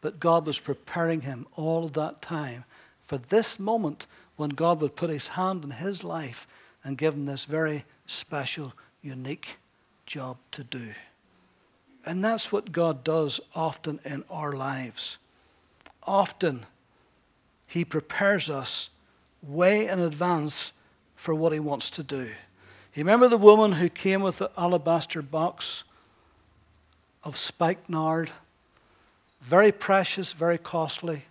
but 0.00 0.20
God 0.20 0.46
was 0.46 0.58
preparing 0.58 1.22
him 1.22 1.46
all 1.56 1.84
of 1.84 1.92
that 1.92 2.20
time 2.20 2.64
for 3.00 3.16
this 3.16 3.58
moment 3.58 4.06
when 4.36 4.50
God 4.50 4.80
would 4.80 4.96
put 4.96 5.08
his 5.08 5.28
hand 5.28 5.64
in 5.64 5.70
his 5.70 6.02
life 6.02 6.46
and 6.84 6.98
given 6.98 7.24
this 7.24 7.46
very 7.46 7.84
special, 8.06 8.74
unique 9.02 9.56
job 10.06 10.36
to 10.52 10.62
do. 10.62 10.92
And 12.04 12.22
that's 12.22 12.52
what 12.52 12.70
God 12.70 13.02
does 13.02 13.40
often 13.54 13.98
in 14.04 14.24
our 14.30 14.52
lives. 14.52 15.16
Often, 16.02 16.66
He 17.66 17.84
prepares 17.84 18.50
us 18.50 18.90
way 19.42 19.88
in 19.88 19.98
advance 19.98 20.72
for 21.16 21.34
what 21.34 21.54
He 21.54 21.60
wants 21.60 21.88
to 21.90 22.02
do. 22.02 22.32
You 22.94 23.02
remember 23.02 23.28
the 23.28 23.38
woman 23.38 23.72
who 23.72 23.88
came 23.88 24.20
with 24.20 24.38
the 24.38 24.50
alabaster 24.56 25.22
box 25.22 25.82
of 27.24 27.36
spikenard? 27.36 28.30
Very 29.40 29.72
precious, 29.72 30.32
very 30.32 30.58
costly. 30.58 31.24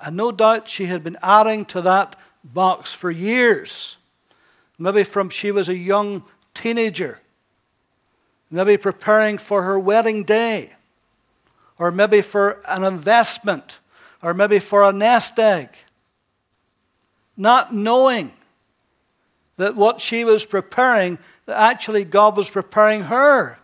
And 0.00 0.16
no 0.16 0.32
doubt 0.32 0.68
she 0.68 0.86
had 0.86 1.04
been 1.04 1.16
adding 1.22 1.64
to 1.66 1.80
that 1.82 2.16
box 2.42 2.92
for 2.92 3.10
years 3.10 3.96
maybe 4.78 5.04
from 5.04 5.28
she 5.28 5.50
was 5.50 5.68
a 5.68 5.76
young 5.76 6.24
teenager, 6.52 7.20
maybe 8.50 8.76
preparing 8.76 9.38
for 9.38 9.62
her 9.62 9.78
wedding 9.78 10.24
day, 10.24 10.72
or 11.78 11.90
maybe 11.90 12.22
for 12.22 12.60
an 12.66 12.84
investment, 12.84 13.78
or 14.22 14.34
maybe 14.34 14.58
for 14.58 14.84
a 14.84 14.92
nest 14.92 15.38
egg, 15.38 15.68
not 17.36 17.74
knowing 17.74 18.32
that 19.56 19.76
what 19.76 20.00
she 20.00 20.24
was 20.24 20.44
preparing, 20.44 21.18
that 21.46 21.58
actually 21.58 22.04
God 22.04 22.36
was 22.36 22.50
preparing 22.50 23.02
her. 23.02 23.58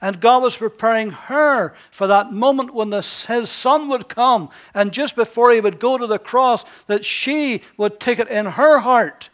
And 0.00 0.20
God 0.20 0.42
was 0.42 0.56
preparing 0.56 1.10
her 1.10 1.72
for 1.90 2.06
that 2.06 2.30
moment 2.30 2.74
when 2.74 2.90
the, 2.90 3.00
his 3.28 3.48
son 3.48 3.88
would 3.88 4.08
come, 4.08 4.50
and 4.74 4.92
just 4.92 5.16
before 5.16 5.52
he 5.52 5.60
would 5.60 5.78
go 5.78 5.96
to 5.96 6.06
the 6.06 6.18
cross, 6.18 6.64
that 6.86 7.04
she 7.04 7.62
would 7.76 7.98
take 7.98 8.18
it 8.18 8.28
in 8.28 8.46
her 8.46 8.80
heart 8.80 9.30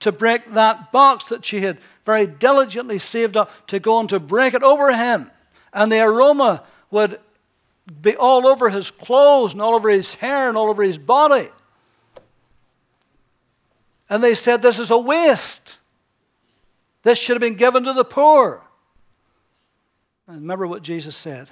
to 0.00 0.12
break 0.12 0.52
that 0.52 0.92
box 0.92 1.24
that 1.24 1.44
she 1.44 1.60
had 1.60 1.78
very 2.04 2.26
diligently 2.26 2.98
saved 2.98 3.36
up 3.36 3.66
to 3.66 3.80
go 3.80 3.98
and 4.00 4.08
to 4.08 4.20
break 4.20 4.54
it 4.54 4.62
over 4.62 4.94
him. 4.94 5.30
And 5.72 5.90
the 5.90 6.00
aroma 6.00 6.64
would 6.90 7.18
be 8.00 8.16
all 8.16 8.46
over 8.46 8.70
his 8.70 8.90
clothes 8.90 9.52
and 9.52 9.62
all 9.62 9.74
over 9.74 9.88
his 9.88 10.14
hair 10.14 10.48
and 10.48 10.56
all 10.56 10.68
over 10.68 10.82
his 10.82 10.98
body. 10.98 11.48
And 14.08 14.22
they 14.22 14.34
said, 14.34 14.62
This 14.62 14.78
is 14.78 14.90
a 14.90 14.98
waste. 14.98 15.78
This 17.02 17.18
should 17.18 17.34
have 17.34 17.40
been 17.40 17.54
given 17.54 17.84
to 17.84 17.92
the 17.92 18.04
poor. 18.04 18.62
And 20.26 20.36
remember 20.36 20.66
what 20.66 20.82
Jesus 20.82 21.16
said 21.16 21.50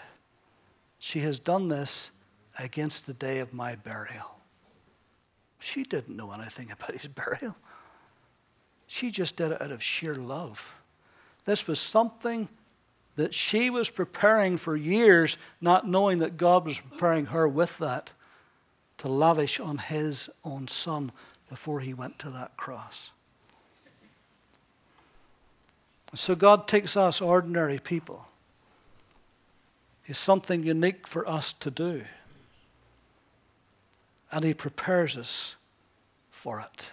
She 0.98 1.20
has 1.20 1.38
done 1.38 1.68
this 1.68 2.10
against 2.58 3.06
the 3.06 3.14
day 3.14 3.40
of 3.40 3.52
my 3.52 3.76
burial. 3.76 4.40
She 5.58 5.82
didn't 5.82 6.16
know 6.16 6.32
anything 6.32 6.70
about 6.72 6.92
his 6.92 7.08
burial. 7.08 7.56
She 8.86 9.10
just 9.10 9.36
did 9.36 9.52
it 9.52 9.60
out 9.60 9.70
of 9.70 9.82
sheer 9.82 10.14
love. 10.14 10.74
This 11.44 11.66
was 11.66 11.80
something 11.80 12.48
that 13.16 13.32
she 13.32 13.70
was 13.70 13.88
preparing 13.88 14.56
for 14.56 14.76
years, 14.76 15.36
not 15.60 15.88
knowing 15.88 16.18
that 16.18 16.36
God 16.36 16.66
was 16.66 16.78
preparing 16.78 17.26
her 17.26 17.48
with 17.48 17.78
that 17.78 18.12
to 18.98 19.08
lavish 19.08 19.58
on 19.58 19.78
his 19.78 20.28
own 20.44 20.68
son 20.68 21.12
before 21.48 21.80
he 21.80 21.94
went 21.94 22.18
to 22.20 22.30
that 22.30 22.56
cross. 22.56 23.10
So 26.14 26.34
God 26.34 26.66
takes 26.66 26.96
us 26.96 27.20
ordinary 27.20 27.78
people. 27.78 28.26
He's 30.04 30.18
something 30.18 30.62
unique 30.62 31.06
for 31.06 31.28
us 31.28 31.52
to 31.54 31.70
do. 31.70 32.04
And 34.30 34.44
he 34.44 34.54
prepares 34.54 35.16
us 35.16 35.56
for 36.30 36.60
it. 36.60 36.88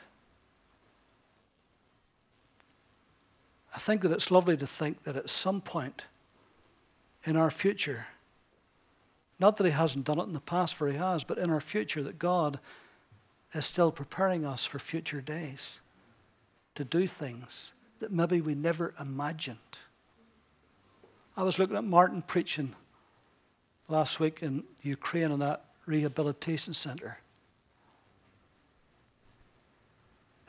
I 3.73 3.79
think 3.79 4.01
that 4.01 4.11
it's 4.11 4.29
lovely 4.29 4.55
to 4.57 4.67
think 4.67 5.03
that 5.03 5.15
at 5.15 5.29
some 5.29 5.61
point 5.61 6.05
in 7.23 7.35
our 7.35 7.49
future, 7.49 8.07
not 9.39 9.57
that 9.57 9.65
He 9.65 9.71
hasn't 9.71 10.05
done 10.05 10.19
it 10.19 10.23
in 10.23 10.33
the 10.33 10.39
past, 10.39 10.75
for 10.75 10.87
He 10.87 10.97
has, 10.97 11.23
but 11.23 11.37
in 11.37 11.49
our 11.49 11.59
future, 11.59 12.03
that 12.03 12.19
God 12.19 12.59
is 13.53 13.65
still 13.65 13.91
preparing 13.91 14.45
us 14.45 14.65
for 14.65 14.79
future 14.79 15.21
days 15.21 15.79
to 16.75 16.83
do 16.83 17.07
things 17.07 17.71
that 17.99 18.11
maybe 18.11 18.41
we 18.41 18.55
never 18.55 18.93
imagined. 18.99 19.57
I 21.35 21.43
was 21.43 21.57
looking 21.57 21.75
at 21.75 21.83
Martin 21.83 22.21
preaching 22.21 22.75
last 23.87 24.19
week 24.19 24.43
in 24.43 24.63
Ukraine 24.81 25.31
in 25.31 25.39
that 25.39 25.65
rehabilitation 25.85 26.73
center. 26.73 27.17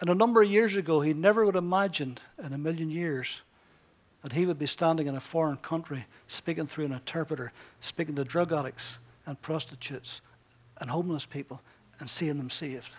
And 0.00 0.10
a 0.10 0.14
number 0.14 0.42
of 0.42 0.50
years 0.50 0.76
ago, 0.76 1.00
he 1.00 1.14
never 1.14 1.44
would 1.44 1.54
have 1.54 1.64
imagined 1.64 2.20
in 2.42 2.52
a 2.52 2.58
million 2.58 2.90
years 2.90 3.42
that 4.22 4.32
he 4.32 4.46
would 4.46 4.58
be 4.58 4.66
standing 4.66 5.06
in 5.06 5.14
a 5.14 5.20
foreign 5.20 5.58
country 5.58 6.06
speaking 6.26 6.66
through 6.66 6.86
an 6.86 6.92
interpreter, 6.92 7.52
speaking 7.80 8.14
to 8.16 8.24
drug 8.24 8.52
addicts 8.52 8.98
and 9.26 9.40
prostitutes 9.42 10.20
and 10.80 10.90
homeless 10.90 11.26
people 11.26 11.60
and 12.00 12.10
seeing 12.10 12.38
them 12.38 12.50
saved. 12.50 12.90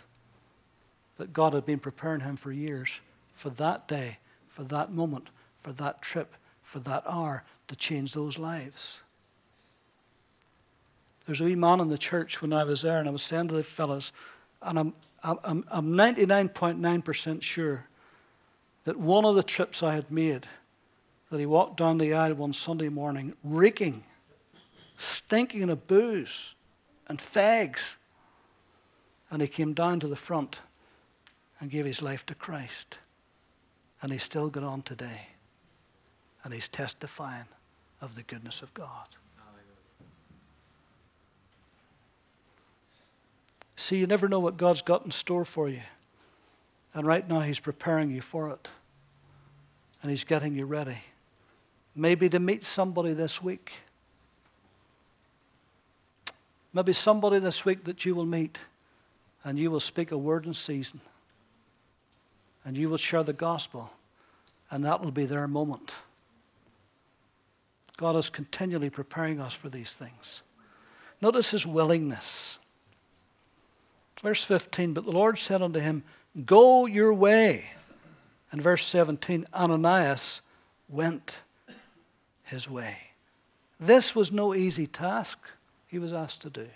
That 1.18 1.34
God 1.34 1.54
had 1.54 1.66
been 1.66 1.80
preparing 1.80 2.22
him 2.22 2.36
for 2.36 2.52
years 2.52 3.00
for 3.34 3.50
that 3.52 3.88
day, 3.88 4.18
for 4.48 4.64
that 4.64 4.92
moment, 4.92 5.28
for 5.58 5.74
that 5.74 6.02
trip, 6.02 6.36
for 6.62 6.80
that 6.80 7.04
hour 7.08 7.44
to 7.68 7.76
change 7.76 8.14
those 8.14 8.38
lives. 8.38 9.02
There's 11.26 11.42
a 11.42 11.46
wee 11.46 11.56
man 11.56 11.80
in 11.80 11.90
the 11.90 11.98
church 11.98 12.42
when 12.42 12.54
I 12.54 12.64
was 12.64 12.82
there, 12.82 13.00
and 13.00 13.08
I 13.08 13.12
was 13.12 13.24
saying 13.24 13.48
to 13.50 13.56
the 13.56 13.64
fellows, 13.64 14.12
and 14.62 14.80
I'm, 14.80 14.94
I'm 15.26 15.64
99.9% 15.64 17.42
sure 17.42 17.88
that 18.84 18.98
one 18.98 19.26
of 19.26 19.36
the 19.36 19.44
trips 19.44 19.82
I 19.82 19.96
had 19.96 20.12
made, 20.12 20.48
that 21.32 21.40
he 21.40 21.48
walked 21.48 21.78
down 21.78 21.98
the 21.98 22.14
aisle 22.14 22.36
one 22.36 22.54
Sunday 22.54 22.90
morning, 22.90 23.34
reeking, 23.44 24.04
stinking 24.98 25.70
of 25.70 25.88
booze 25.88 26.54
and 27.08 27.18
fags, 27.18 27.96
and 29.32 29.42
he 29.42 29.48
came 29.48 29.74
down 29.74 30.00
to 30.02 30.08
the 30.08 30.16
front 30.16 30.60
and 31.60 31.72
gave 31.72 31.86
his 31.86 32.02
life 32.02 32.26
to 32.28 32.36
Christ. 32.36 33.00
And 34.02 34.12
he's 34.12 34.24
still 34.24 34.50
got 34.50 34.64
on 34.64 34.84
today. 34.84 35.30
And 36.44 36.54
he's 36.54 36.68
testifying 36.68 37.48
of 38.02 38.14
the 38.14 38.24
goodness 38.24 38.62
of 38.62 38.74
God. 38.76 39.08
See, 43.76 43.98
you 43.98 44.08
never 44.08 44.30
know 44.30 44.40
what 44.40 44.58
God's 44.58 44.82
got 44.82 45.06
in 45.06 45.12
store 45.12 45.46
for 45.46 45.68
you. 45.70 45.82
And 46.94 47.06
right 47.06 47.28
now, 47.28 47.42
He's 47.42 47.60
preparing 47.60 48.10
you 48.10 48.22
for 48.22 48.50
it. 48.50 48.70
And 50.02 50.10
He's 50.10 50.24
getting 50.24 50.56
you 50.56 50.66
ready. 50.66 50.98
Maybe 51.96 52.30
to 52.30 52.40
meet 52.40 52.64
somebody 52.64 53.14
this 53.14 53.42
week. 53.42 53.72
Maybe 56.74 56.94
somebody 56.94 57.40
this 57.40 57.64
week 57.64 57.86
that 57.86 58.04
you 58.06 58.16
will 58.16 58.26
meet 58.26 58.60
and 59.46 59.58
you 59.58 59.72
will 59.72 59.80
speak 59.80 60.12
a 60.12 60.18
word 60.18 60.46
in 60.46 60.54
season. 60.54 61.00
And 62.66 62.76
you 62.76 62.90
will 62.90 62.98
share 62.98 63.24
the 63.24 63.32
gospel. 63.32 63.92
And 64.72 64.84
that 64.84 65.02
will 65.02 65.12
be 65.12 65.26
their 65.26 65.48
moment. 65.48 65.94
God 67.98 68.16
is 68.16 68.30
continually 68.30 68.90
preparing 68.90 69.40
us 69.40 69.54
for 69.54 69.70
these 69.70 69.94
things. 69.94 70.42
Notice 71.22 71.52
his 71.52 71.66
willingness. 71.66 72.58
Verse 74.22 74.44
15, 74.44 74.94
but 74.94 75.06
the 75.06 75.12
Lord 75.12 75.38
said 75.38 75.62
unto 75.62 75.80
him, 75.80 76.04
Go 76.46 76.86
your 76.86 77.14
way. 77.14 77.72
And 78.52 78.62
verse 78.62 78.86
17, 78.86 79.46
Ananias 79.54 80.42
went 80.90 81.38
his 82.44 82.70
way. 82.70 82.98
This 83.80 84.16
was 84.16 84.32
no 84.32 84.54
easy 84.54 84.88
task 84.88 85.38
he 85.88 86.00
was 86.00 86.14
asked 86.14 86.42
to 86.44 86.50
do. 86.50 86.68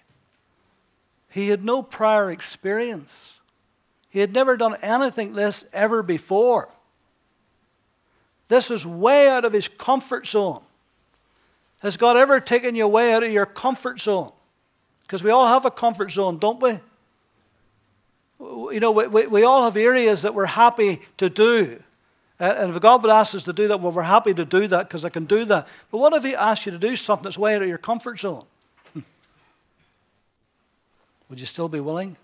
He 1.29 1.50
had 1.50 1.63
no 1.63 1.84
prior 1.84 2.31
experience. 2.31 3.39
He 4.10 4.19
had 4.19 4.34
never 4.34 4.58
done 4.58 4.75
anything 4.81 5.34
this 5.34 5.63
ever 5.72 6.01
before. 6.01 6.69
This 8.48 8.69
was 8.69 8.86
way 8.86 9.29
out 9.29 9.46
of 9.46 9.53
his 9.53 9.67
comfort 9.67 10.25
zone. 10.25 10.62
Has 11.79 11.96
God 11.96 12.17
ever 12.17 12.39
taken 12.39 12.75
you 12.75 12.88
way 12.88 13.13
out 13.13 13.24
of 13.24 13.31
your 13.31 13.46
comfort 13.46 14.01
zone? 14.01 14.31
Because 15.03 15.24
we 15.24 15.31
all 15.31 15.48
have 15.48 15.65
a 15.65 15.71
comfort 15.71 16.12
zone, 16.12 16.39
don't 16.39 16.62
we? 16.62 16.80
You 18.39 18.80
know, 18.80 18.91
we, 18.91 19.08
we, 19.08 19.28
we 19.28 19.43
all 19.43 19.65
have 19.65 19.75
areas 19.75 20.21
that 20.21 20.34
we're 20.34 20.45
happy 20.45 21.02
to 21.17 21.30
do. 21.30 21.82
Uh, 22.39 22.56
and 22.58 22.73
if 22.73 22.82
God 22.82 23.04
would 23.04 23.12
ask 23.12 23.36
us 23.36 23.43
to 23.43 23.54
do 23.54 23.67
that, 23.67 23.82
well, 23.82 23.91
we're 23.91 24.02
happy 24.04 24.34
to 24.34 24.45
do 24.45 24.67
that 24.67 24.88
because 24.88 25.04
I 25.04 25.10
can 25.10 25.25
do 25.25 25.43
that. 25.45 25.67
But 25.91 25.97
what 25.97 26.13
if 26.13 26.23
He 26.23 26.36
asked 26.36 26.65
you 26.65 26.71
to 26.71 26.78
do 26.78 26.95
something 26.95 27.25
that's 27.25 27.38
way 27.38 27.56
out 27.56 27.62
of 27.62 27.67
your 27.67 27.78
comfort 27.78 28.19
zone? 28.19 28.45
would 31.30 31.39
you 31.39 31.45
still 31.45 31.67
be 31.67 31.82
willing? 31.82 32.15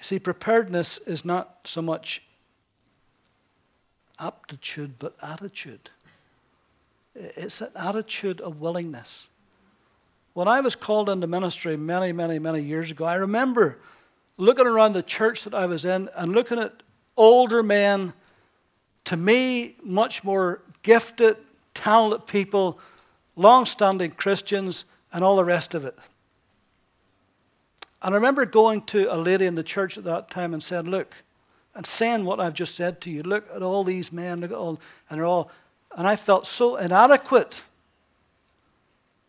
See, 0.00 0.18
preparedness 0.18 0.98
is 0.98 1.24
not 1.24 1.58
so 1.64 1.82
much 1.82 2.22
aptitude, 4.18 4.98
but 4.98 5.14
attitude. 5.22 5.90
It's 7.14 7.60
an 7.60 7.70
attitude 7.74 8.40
of 8.40 8.60
willingness. 8.60 9.26
When 10.36 10.48
I 10.48 10.60
was 10.60 10.76
called 10.76 11.08
into 11.08 11.26
ministry 11.26 11.78
many, 11.78 12.12
many, 12.12 12.38
many 12.38 12.60
years 12.60 12.90
ago, 12.90 13.06
I 13.06 13.14
remember 13.14 13.78
looking 14.36 14.66
around 14.66 14.92
the 14.92 15.02
church 15.02 15.44
that 15.44 15.54
I 15.54 15.64
was 15.64 15.86
in 15.86 16.10
and 16.14 16.34
looking 16.34 16.58
at 16.58 16.82
older 17.16 17.62
men, 17.62 18.12
to 19.04 19.16
me, 19.16 19.76
much 19.82 20.22
more 20.24 20.60
gifted, 20.82 21.38
talented 21.72 22.26
people, 22.26 22.78
long 23.34 23.64
standing 23.64 24.10
Christians, 24.10 24.84
and 25.10 25.24
all 25.24 25.36
the 25.36 25.44
rest 25.46 25.72
of 25.72 25.86
it. 25.86 25.98
And 28.02 28.12
I 28.12 28.16
remember 28.16 28.44
going 28.44 28.82
to 28.82 29.10
a 29.10 29.16
lady 29.16 29.46
in 29.46 29.54
the 29.54 29.62
church 29.62 29.96
at 29.96 30.04
that 30.04 30.28
time 30.28 30.52
and 30.52 30.62
saying, 30.62 30.84
Look, 30.84 31.14
and 31.74 31.86
saying 31.86 32.26
what 32.26 32.40
I've 32.40 32.52
just 32.52 32.74
said 32.74 33.00
to 33.00 33.10
you, 33.10 33.22
look 33.22 33.48
at 33.54 33.62
all 33.62 33.84
these 33.84 34.12
men, 34.12 34.40
look 34.40 34.50
at 34.50 34.58
all, 34.58 34.78
and 35.08 35.18
they're 35.18 35.24
all, 35.24 35.50
and 35.96 36.06
I 36.06 36.14
felt 36.14 36.46
so 36.46 36.76
inadequate 36.76 37.62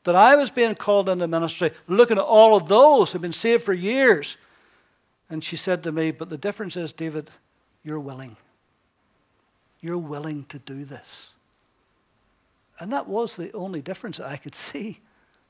that 0.07 0.15
I 0.15 0.37
was 0.37 0.49
being 0.49 0.73
called 0.73 1.09
into 1.09 1.27
ministry, 1.27 1.71
looking 1.85 2.17
at 2.17 2.23
all 2.23 2.55
of 2.55 2.69
those 2.69 3.11
who've 3.11 3.21
been 3.21 3.33
saved 3.33 3.63
for 3.63 3.73
years. 3.73 4.37
And 5.29 5.43
she 5.43 5.57
said 5.57 5.83
to 5.83 5.91
me, 5.91 6.11
But 6.11 6.29
the 6.29 6.37
difference 6.37 6.77
is, 6.77 6.93
David, 6.93 7.29
you're 7.83 7.99
willing. 7.99 8.37
You're 9.81 9.97
willing 9.97 10.45
to 10.45 10.59
do 10.59 10.85
this. 10.85 11.31
And 12.79 12.89
that 12.93 13.09
was 13.09 13.35
the 13.35 13.51
only 13.51 13.81
difference 13.81 14.15
that 14.15 14.27
I 14.27 14.37
could 14.37 14.55
see, 14.67 15.01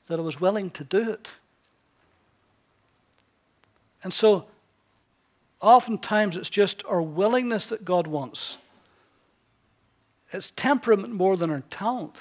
that 0.08 0.18
I 0.18 0.22
was 0.22 0.40
willing 0.40 0.70
to 0.70 0.82
do 0.82 1.12
it. 1.12 1.30
And 4.02 4.12
so, 4.12 4.46
oftentimes, 5.60 6.36
it's 6.36 6.48
just 6.48 6.82
our 6.88 7.00
willingness 7.00 7.66
that 7.66 7.84
God 7.84 8.08
wants. 8.08 8.56
It's 10.32 10.52
temperament 10.56 11.14
more 11.14 11.36
than 11.36 11.48
our 11.52 11.62
talent. 11.70 12.16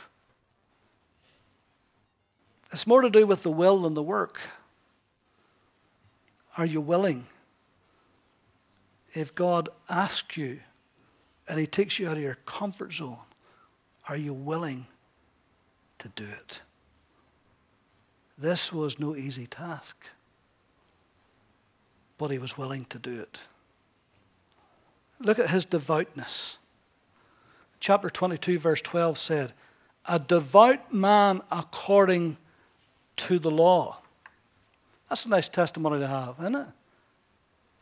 It's 2.71 2.87
more 2.87 3.01
to 3.01 3.09
do 3.09 3.25
with 3.25 3.43
the 3.43 3.51
will 3.51 3.79
than 3.79 3.93
the 3.93 4.03
work. 4.03 4.39
Are 6.57 6.65
you 6.65 6.81
willing? 6.81 7.25
If 9.13 9.33
God 9.33 9.69
asks 9.89 10.37
you 10.37 10.59
and 11.47 11.59
He 11.59 11.65
takes 11.65 11.97
you 11.97 12.09
out 12.09 12.17
of 12.17 12.23
your 12.23 12.37
comfort 12.45 12.93
zone, 12.93 13.17
are 14.09 14.17
you 14.17 14.33
willing 14.33 14.87
to 15.99 16.09
do 16.09 16.23
it? 16.23 16.61
This 18.37 18.71
was 18.71 18.99
no 18.99 19.15
easy 19.15 19.47
task, 19.47 19.95
but 22.17 22.29
he 22.29 22.37
was 22.37 22.57
willing 22.57 22.85
to 22.85 22.99
do 22.99 23.19
it. 23.19 23.39
Look 25.19 25.39
at 25.39 25.49
his 25.49 25.65
devoutness. 25.65 26.57
Chapter 27.79 28.09
22, 28.09 28.59
verse 28.59 28.81
12 28.81 29.17
said, 29.17 29.53
A 30.05 30.19
devout 30.19 30.93
man 30.93 31.41
according 31.51 32.37
to 33.17 33.39
the 33.39 33.51
law. 33.51 33.97
That's 35.09 35.25
a 35.25 35.29
nice 35.29 35.49
testimony 35.49 35.99
to 35.99 36.07
have, 36.07 36.35
isn't 36.39 36.55
it? 36.55 36.67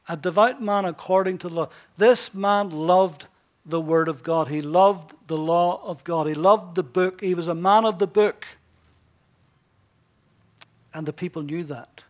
A 0.08 0.18
devout 0.18 0.62
man 0.62 0.86
according 0.86 1.40
to 1.40 1.50
the 1.50 1.56
law. 1.56 1.70
This 1.98 2.34
man 2.34 2.70
loved 2.70 3.26
the 3.66 3.82
Word 3.82 4.08
of 4.08 4.22
God. 4.22 4.48
He 4.48 4.62
loved 4.62 5.14
the 5.28 5.38
law 5.38 5.82
of 5.84 6.04
God. 6.04 6.28
He 6.28 6.36
loved 6.36 6.76
the 6.76 6.84
book. 6.84 7.22
He 7.22 7.34
was 7.34 7.48
a 7.48 7.56
man 7.56 7.86
of 7.86 7.98
the 7.98 8.08
book. 8.08 8.46
And 10.94 11.06
the 11.06 11.14
people 11.14 11.42
knew 11.42 11.64
that. 11.64 12.04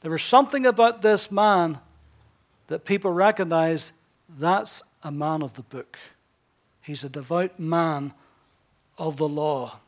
There 0.00 0.10
was 0.10 0.22
something 0.22 0.64
about 0.66 1.02
this 1.02 1.30
man 1.30 1.78
that 2.68 2.84
people 2.84 3.10
recognized 3.10 3.90
that's 4.38 4.82
a 5.02 5.10
man 5.10 5.42
of 5.42 5.54
the 5.54 5.62
book. 5.62 5.98
He's 6.80 7.04
a 7.04 7.08
devout 7.08 7.58
man 7.58 8.14
of 8.98 9.16
the 9.16 9.28
law. 9.28 9.80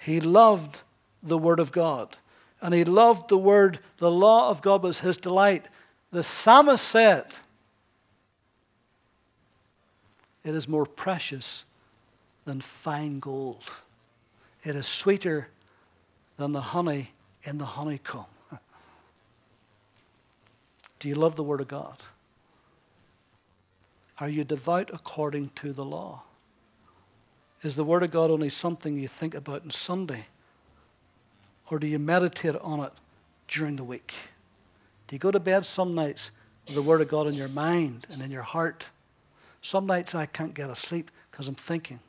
He 0.00 0.20
loved 0.20 0.80
the 1.24 1.38
Word 1.38 1.58
of 1.58 1.72
God. 1.72 2.16
And 2.60 2.72
he 2.74 2.84
loved 2.84 3.28
the 3.28 3.38
Word. 3.38 3.80
The 3.98 4.10
law 4.10 4.50
of 4.50 4.62
God 4.62 4.82
was 4.82 5.00
his 5.00 5.16
delight. 5.16 5.68
The 6.12 6.22
psalmist 6.22 6.84
said, 6.84 7.36
It 10.44 10.54
is 10.54 10.68
more 10.68 10.86
precious 10.86 11.64
than 12.44 12.60
fine 12.60 13.18
gold. 13.18 13.64
It 14.62 14.76
is 14.76 14.86
sweeter 14.86 15.48
than 16.36 16.52
the 16.52 16.60
honey 16.60 17.12
in 17.44 17.58
the 17.58 17.64
honeycomb. 17.64 18.26
Do 20.98 21.08
you 21.08 21.14
love 21.14 21.36
the 21.36 21.42
Word 21.42 21.60
of 21.60 21.68
God? 21.68 21.96
Are 24.18 24.28
you 24.28 24.44
devout 24.44 24.90
according 24.92 25.50
to 25.56 25.72
the 25.72 25.84
law? 25.84 26.22
Is 27.62 27.74
the 27.74 27.84
Word 27.84 28.02
of 28.02 28.10
God 28.10 28.30
only 28.30 28.50
something 28.50 28.98
you 28.98 29.08
think 29.08 29.34
about 29.34 29.62
on 29.62 29.70
Sunday? 29.70 30.26
Or 31.70 31.78
do 31.78 31.86
you 31.86 31.98
meditate 31.98 32.56
on 32.56 32.80
it 32.80 32.92
during 33.48 33.76
the 33.76 33.84
week? 33.84 34.12
Do 35.06 35.16
you 35.16 35.20
go 35.20 35.30
to 35.30 35.40
bed 35.40 35.64
some 35.66 35.94
nights 35.94 36.30
with 36.66 36.74
the 36.74 36.82
Word 36.82 37.00
of 37.00 37.08
God 37.08 37.26
in 37.26 37.34
your 37.34 37.48
mind 37.48 38.06
and 38.10 38.22
in 38.22 38.30
your 38.30 38.42
heart? 38.42 38.86
Some 39.62 39.86
nights 39.86 40.14
I 40.14 40.26
can't 40.26 40.54
get 40.54 40.70
asleep 40.70 41.10
because 41.30 41.48
I'm 41.48 41.54
thinking. 41.54 42.00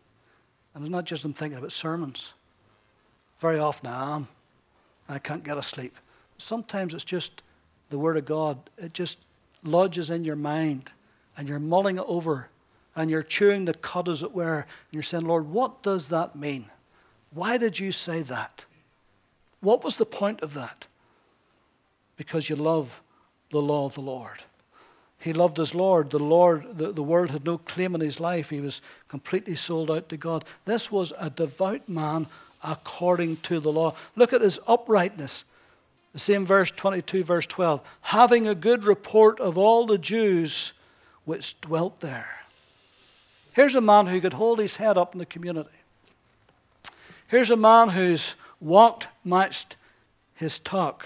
And 0.73 0.83
it's 0.83 0.91
not 0.91 1.05
just 1.05 1.23
I'm 1.23 1.33
thinking 1.33 1.57
about 1.57 1.71
sermons. 1.71 2.33
Very 3.39 3.59
often 3.59 3.89
I 3.89 4.15
am. 4.15 4.27
and 5.07 5.15
I 5.15 5.19
can't 5.19 5.43
get 5.43 5.57
asleep. 5.57 5.97
Sometimes 6.37 6.93
it's 6.93 7.03
just 7.03 7.41
the 7.89 7.97
Word 7.97 8.17
of 8.17 8.25
God. 8.25 8.57
It 8.77 8.93
just 8.93 9.17
lodges 9.63 10.09
in 10.09 10.23
your 10.23 10.35
mind 10.35 10.91
and 11.37 11.47
you're 11.47 11.59
mulling 11.59 11.97
it 11.97 12.05
over 12.07 12.49
and 12.95 13.09
you're 13.09 13.23
chewing 13.23 13.65
the 13.65 13.73
cud, 13.73 14.07
as 14.07 14.23
it 14.23 14.33
were, 14.33 14.59
and 14.59 14.93
you're 14.93 15.03
saying, 15.03 15.25
Lord, 15.25 15.49
what 15.49 15.83
does 15.83 16.09
that 16.09 16.35
mean? 16.35 16.65
Why 17.31 17.57
did 17.57 17.77
you 17.77 17.91
say 17.91 18.21
that? 18.21 18.63
What 19.65 19.83
was 19.83 19.97
the 19.97 20.05
point 20.05 20.43
of 20.43 20.53
that? 20.53 20.85
Because 22.17 22.49
you 22.49 22.55
love 22.55 23.01
the 23.49 23.61
law 23.61 23.87
of 23.87 23.95
the 23.95 24.01
Lord. 24.01 24.43
He 25.17 25.33
loved 25.33 25.57
his 25.57 25.73
Lord. 25.73 26.11
The 26.11 26.19
Lord, 26.19 26.77
the, 26.77 26.91
the 26.91 27.01
world 27.01 27.31
had 27.31 27.45
no 27.45 27.57
claim 27.57 27.95
on 27.95 27.99
his 27.99 28.19
life. 28.19 28.51
He 28.51 28.61
was 28.61 28.79
completely 29.07 29.55
sold 29.55 29.89
out 29.89 30.07
to 30.09 30.17
God. 30.17 30.45
This 30.65 30.91
was 30.91 31.13
a 31.17 31.31
devout 31.31 31.89
man 31.89 32.27
according 32.63 33.37
to 33.37 33.59
the 33.59 33.71
law. 33.71 33.95
Look 34.15 34.33
at 34.33 34.41
his 34.41 34.59
uprightness. 34.67 35.45
The 36.13 36.19
same 36.19 36.45
verse 36.45 36.69
22, 36.69 37.23
verse 37.23 37.47
12. 37.47 37.81
Having 38.01 38.47
a 38.47 38.53
good 38.53 38.83
report 38.83 39.39
of 39.39 39.57
all 39.57 39.87
the 39.87 39.97
Jews 39.97 40.73
which 41.25 41.59
dwelt 41.61 42.01
there. 42.01 42.37
Here's 43.53 43.73
a 43.73 43.81
man 43.81 44.05
who 44.05 44.21
could 44.21 44.33
hold 44.33 44.59
his 44.59 44.75
head 44.75 44.95
up 44.95 45.15
in 45.15 45.19
the 45.19 45.25
community. 45.25 45.69
Here's 47.27 47.49
a 47.49 47.57
man 47.57 47.89
whose 47.89 48.35
walk 48.65 49.07
matched 49.23 49.77
his 50.33 50.59
talk. 50.59 51.05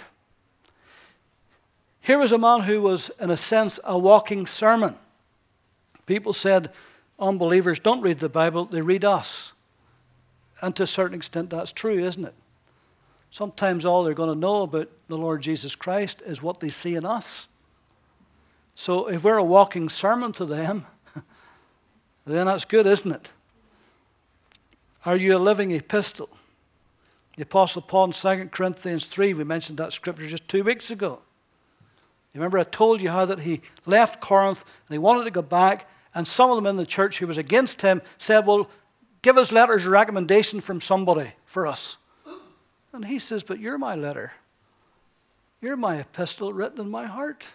Here 2.01 2.17
was 2.17 2.31
a 2.31 2.37
man 2.37 2.61
who 2.61 2.81
was, 2.81 3.11
in 3.19 3.29
a 3.29 3.37
sense, 3.37 3.79
a 3.83 3.99
walking 3.99 4.47
sermon. 4.47 4.95
People 6.05 6.33
said 6.33 6.71
unbelievers 7.19 7.77
don't 7.77 8.01
read 8.01 8.19
the 8.19 8.29
Bible, 8.29 8.65
they 8.65 8.81
read 8.81 9.03
us. 9.03 9.51
And 10.61 10.75
to 10.77 10.83
a 10.83 10.87
certain 10.87 11.15
extent, 11.15 11.49
that's 11.49 11.71
true, 11.71 11.99
isn't 11.99 12.25
it? 12.25 12.33
Sometimes 13.29 13.85
all 13.85 14.03
they're 14.03 14.13
going 14.13 14.33
to 14.33 14.39
know 14.39 14.63
about 14.63 14.89
the 15.07 15.17
Lord 15.17 15.41
Jesus 15.41 15.75
Christ 15.75 16.21
is 16.25 16.41
what 16.41 16.61
they 16.61 16.69
see 16.69 16.95
in 16.95 17.05
us. 17.05 17.47
So 18.73 19.07
if 19.07 19.23
we're 19.23 19.37
a 19.37 19.43
walking 19.43 19.89
sermon 19.89 20.31
to 20.33 20.45
them, 20.45 20.87
then 22.25 22.47
that's 22.47 22.65
good, 22.65 22.87
isn't 22.87 23.11
it? 23.11 23.29
Are 25.05 25.15
you 25.15 25.37
a 25.37 25.39
living 25.39 25.71
epistle? 25.71 26.29
The 27.39 27.43
Apostle 27.43 27.81
Paul 27.81 28.07
in 28.07 28.11
2 28.11 28.49
Corinthians 28.49 29.05
3, 29.05 29.33
we 29.33 29.45
mentioned 29.45 29.77
that 29.77 29.93
scripture 29.93 30.27
just 30.27 30.45
two 30.49 30.61
weeks 30.61 30.91
ago. 30.91 31.21
You 32.33 32.41
remember 32.41 32.59
I 32.59 32.65
told 32.65 33.01
you 33.01 33.11
how 33.11 33.23
that 33.23 33.39
he 33.39 33.61
left 33.85 34.19
Corinth 34.19 34.59
and 34.59 34.93
he 34.93 34.97
wanted 34.97 35.23
to 35.23 35.31
go 35.31 35.41
back, 35.41 35.87
and 36.13 36.27
some 36.27 36.49
of 36.49 36.57
them 36.57 36.65
in 36.65 36.75
the 36.75 36.85
church 36.85 37.19
who 37.19 37.27
was 37.27 37.37
against 37.37 37.79
him 37.79 38.01
said, 38.17 38.45
Well, 38.45 38.69
give 39.21 39.37
us 39.37 39.53
letters 39.53 39.85
of 39.85 39.91
recommendation 39.91 40.59
from 40.59 40.81
somebody 40.81 41.31
for 41.45 41.65
us. 41.65 41.95
And 42.91 43.05
he 43.05 43.19
says, 43.19 43.41
But 43.41 43.59
you're 43.59 43.77
my 43.77 43.95
letter. 43.95 44.33
You're 45.61 45.77
my 45.77 45.95
epistle 45.95 46.51
written 46.51 46.81
in 46.81 46.91
my 46.91 47.05
heart. 47.05 47.47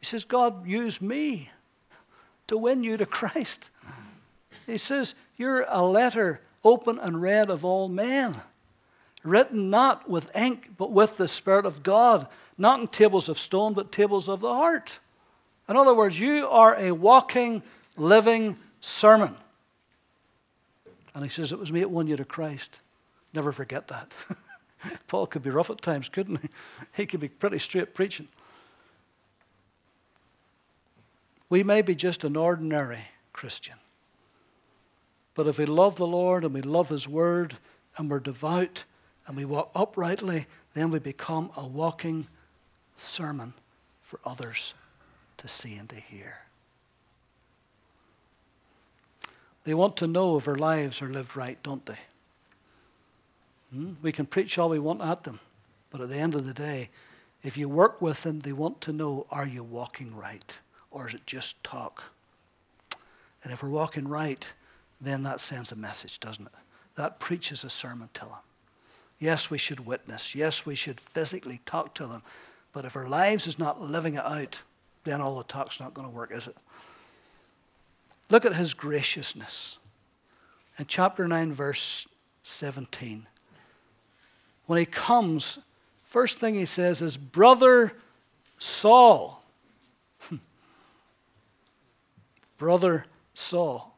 He 0.00 0.04
says, 0.04 0.24
God 0.24 0.66
used 0.66 1.00
me 1.00 1.48
to 2.48 2.58
win 2.58 2.84
you 2.84 2.98
to 2.98 3.06
Christ. 3.20 3.70
He 4.66 4.76
says, 4.76 5.14
You're 5.38 5.64
a 5.66 5.82
letter 5.82 6.42
open 6.64 6.98
and 6.98 7.20
read 7.20 7.50
of 7.50 7.64
all 7.64 7.88
men, 7.88 8.34
written 9.22 9.70
not 9.70 10.08
with 10.08 10.34
ink, 10.36 10.70
but 10.76 10.90
with 10.90 11.16
the 11.16 11.28
Spirit 11.28 11.66
of 11.66 11.82
God, 11.82 12.26
not 12.56 12.80
in 12.80 12.88
tables 12.88 13.28
of 13.28 13.38
stone, 13.38 13.74
but 13.74 13.92
tables 13.92 14.28
of 14.28 14.40
the 14.40 14.52
heart. 14.52 14.98
In 15.68 15.76
other 15.76 15.94
words, 15.94 16.18
you 16.18 16.46
are 16.48 16.74
a 16.76 16.92
walking, 16.92 17.62
living 17.96 18.56
sermon. 18.80 19.34
And 21.14 21.22
he 21.22 21.30
says, 21.30 21.52
It 21.52 21.58
was 21.58 21.72
me 21.72 21.80
that 21.80 21.90
won 21.90 22.06
you 22.06 22.16
to 22.16 22.24
Christ. 22.24 22.78
Never 23.32 23.52
forget 23.52 23.88
that. 23.88 24.12
Paul 25.06 25.26
could 25.26 25.42
be 25.42 25.50
rough 25.50 25.70
at 25.70 25.80
times, 25.80 26.08
couldn't 26.08 26.40
he? 26.40 26.48
He 26.96 27.06
could 27.06 27.20
be 27.20 27.28
pretty 27.28 27.58
straight 27.58 27.94
preaching. 27.94 28.28
We 31.48 31.62
may 31.62 31.82
be 31.82 31.94
just 31.94 32.24
an 32.24 32.36
ordinary 32.36 33.06
Christian. 33.32 33.76
But 35.34 35.46
if 35.46 35.58
we 35.58 35.66
love 35.66 35.96
the 35.96 36.06
Lord 36.06 36.44
and 36.44 36.54
we 36.54 36.62
love 36.62 36.88
His 36.88 37.08
Word 37.08 37.56
and 37.96 38.10
we're 38.10 38.20
devout 38.20 38.84
and 39.26 39.36
we 39.36 39.44
walk 39.44 39.70
uprightly, 39.74 40.46
then 40.74 40.90
we 40.90 40.98
become 40.98 41.50
a 41.56 41.66
walking 41.66 42.26
sermon 42.96 43.54
for 44.00 44.20
others 44.24 44.74
to 45.38 45.48
see 45.48 45.76
and 45.76 45.88
to 45.88 45.96
hear. 45.96 46.38
They 49.64 49.74
want 49.74 49.96
to 49.96 50.06
know 50.06 50.36
if 50.36 50.46
our 50.46 50.56
lives 50.56 51.00
are 51.00 51.08
lived 51.08 51.36
right, 51.36 51.60
don't 51.62 51.84
they? 51.86 51.98
Hmm? 53.72 53.94
We 54.02 54.12
can 54.12 54.26
preach 54.26 54.58
all 54.58 54.68
we 54.68 54.78
want 54.78 55.00
at 55.00 55.24
them, 55.24 55.40
but 55.90 56.00
at 56.00 56.10
the 56.10 56.18
end 56.18 56.34
of 56.34 56.46
the 56.46 56.52
day, 56.52 56.90
if 57.42 57.56
you 57.56 57.68
work 57.68 58.00
with 58.00 58.22
them, 58.22 58.40
they 58.40 58.52
want 58.52 58.80
to 58.82 58.92
know 58.92 59.26
are 59.30 59.46
you 59.46 59.62
walking 59.62 60.14
right 60.16 60.54
or 60.90 61.08
is 61.08 61.14
it 61.14 61.26
just 61.26 61.62
talk? 61.64 62.04
And 63.42 63.52
if 63.52 63.62
we're 63.62 63.70
walking 63.70 64.06
right, 64.06 64.46
then 65.00 65.22
that 65.24 65.40
sends 65.40 65.72
a 65.72 65.76
message, 65.76 66.20
doesn't 66.20 66.46
it? 66.46 66.52
That 66.96 67.18
preaches 67.18 67.64
a 67.64 67.70
sermon 67.70 68.08
to 68.14 68.20
them. 68.20 68.38
Yes, 69.18 69.50
we 69.50 69.58
should 69.58 69.80
witness. 69.86 70.34
Yes, 70.34 70.66
we 70.66 70.74
should 70.74 71.00
physically 71.00 71.60
talk 71.66 71.94
to 71.94 72.06
them. 72.06 72.22
But 72.72 72.84
if 72.84 72.96
our 72.96 73.08
lives 73.08 73.46
is 73.46 73.58
not 73.58 73.80
living 73.80 74.14
it 74.14 74.24
out, 74.24 74.60
then 75.04 75.20
all 75.20 75.36
the 75.36 75.44
talk's 75.44 75.78
not 75.80 75.94
going 75.94 76.08
to 76.08 76.14
work, 76.14 76.32
is 76.32 76.46
it? 76.46 76.56
Look 78.30 78.44
at 78.44 78.54
his 78.54 78.74
graciousness. 78.74 79.78
In 80.78 80.86
chapter 80.86 81.28
9, 81.28 81.52
verse 81.52 82.06
17, 82.42 83.26
when 84.66 84.78
he 84.78 84.86
comes, 84.86 85.58
first 86.02 86.38
thing 86.38 86.54
he 86.54 86.64
says 86.64 87.00
is, 87.00 87.16
Brother 87.16 87.92
Saul. 88.58 89.42
Brother 92.58 93.04
Saul. 93.34 93.93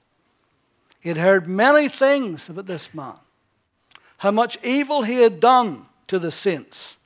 He 1.07 1.11
had 1.11 1.19
heard 1.19 1.47
many 1.47 1.89
things 1.89 2.49
about 2.49 2.67
this 2.67 2.93
man, 2.93 3.15
how 4.19 4.33
much 4.33 4.59
evil 4.65 5.03
he 5.03 5.23
had 5.23 5.39
done 5.39 5.87
to 6.09 6.19
the 6.19 6.33
saints, 6.33 6.97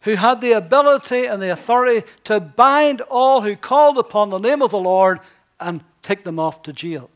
who 0.00 0.16
had 0.16 0.40
the 0.40 0.50
ability 0.50 1.24
and 1.24 1.40
the 1.40 1.52
authority 1.52 2.04
to 2.24 2.40
bind 2.40 3.02
all 3.02 3.42
who 3.42 3.54
called 3.54 3.96
upon 3.96 4.30
the 4.30 4.40
name 4.40 4.60
of 4.60 4.72
the 4.72 4.80
Lord 4.80 5.20
and 5.60 5.84
take 6.02 6.24
them 6.24 6.40
off 6.40 6.64
to 6.64 6.72
jail. 6.72 7.08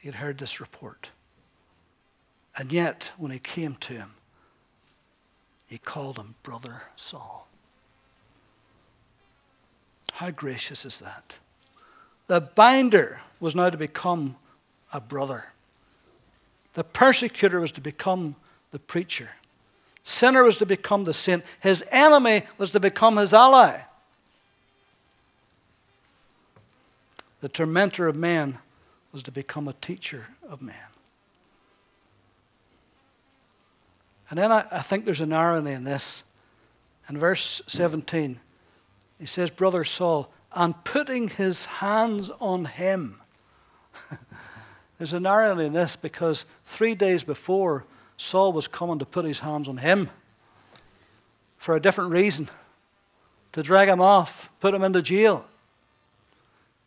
He 0.00 0.08
had 0.08 0.16
heard 0.16 0.38
this 0.38 0.58
report. 0.58 1.10
And 2.58 2.72
yet, 2.72 3.12
when 3.16 3.30
he 3.30 3.38
came 3.38 3.76
to 3.76 3.92
him, 3.92 4.14
he 5.68 5.78
called 5.78 6.18
him 6.18 6.34
Brother 6.42 6.82
Saul. 6.96 7.46
How 10.14 10.32
gracious 10.32 10.84
is 10.84 10.98
that? 10.98 11.36
The 12.26 12.40
binder 12.40 13.20
was 13.40 13.54
now 13.54 13.70
to 13.70 13.76
become 13.76 14.36
a 14.92 15.00
brother. 15.00 15.46
The 16.74 16.84
persecutor 16.84 17.60
was 17.60 17.72
to 17.72 17.80
become 17.80 18.36
the 18.70 18.78
preacher. 18.78 19.30
Sinner 20.02 20.44
was 20.44 20.56
to 20.56 20.66
become 20.66 21.04
the 21.04 21.12
saint. 21.12 21.44
His 21.60 21.82
enemy 21.90 22.42
was 22.58 22.70
to 22.70 22.80
become 22.80 23.16
his 23.16 23.32
ally. 23.32 23.80
The 27.40 27.48
tormentor 27.48 28.06
of 28.06 28.16
man 28.16 28.58
was 29.12 29.22
to 29.24 29.32
become 29.32 29.68
a 29.68 29.74
teacher 29.74 30.26
of 30.48 30.62
man. 30.62 30.76
And 34.30 34.38
then 34.38 34.50
I, 34.50 34.64
I 34.70 34.80
think 34.80 35.04
there's 35.04 35.20
an 35.20 35.32
irony 35.32 35.72
in 35.72 35.84
this. 35.84 36.22
In 37.08 37.18
verse 37.18 37.60
17, 37.66 38.40
he 39.18 39.26
says, 39.26 39.50
Brother 39.50 39.84
Saul, 39.84 40.30
and 40.54 40.82
putting 40.84 41.28
his 41.28 41.64
hands 41.64 42.30
on 42.40 42.64
him. 42.64 43.20
There's 44.98 45.12
an 45.12 45.26
irony 45.26 45.66
in 45.66 45.72
this 45.72 45.96
because 45.96 46.44
three 46.64 46.94
days 46.94 47.24
before, 47.24 47.84
Saul 48.16 48.52
was 48.52 48.68
coming 48.68 49.00
to 49.00 49.04
put 49.04 49.24
his 49.24 49.40
hands 49.40 49.68
on 49.68 49.78
him 49.78 50.10
for 51.58 51.74
a 51.74 51.80
different 51.80 52.12
reason 52.12 52.48
to 53.52 53.62
drag 53.62 53.88
him 53.88 54.00
off, 54.00 54.48
put 54.60 54.74
him 54.74 54.82
into 54.82 55.02
jail. 55.02 55.46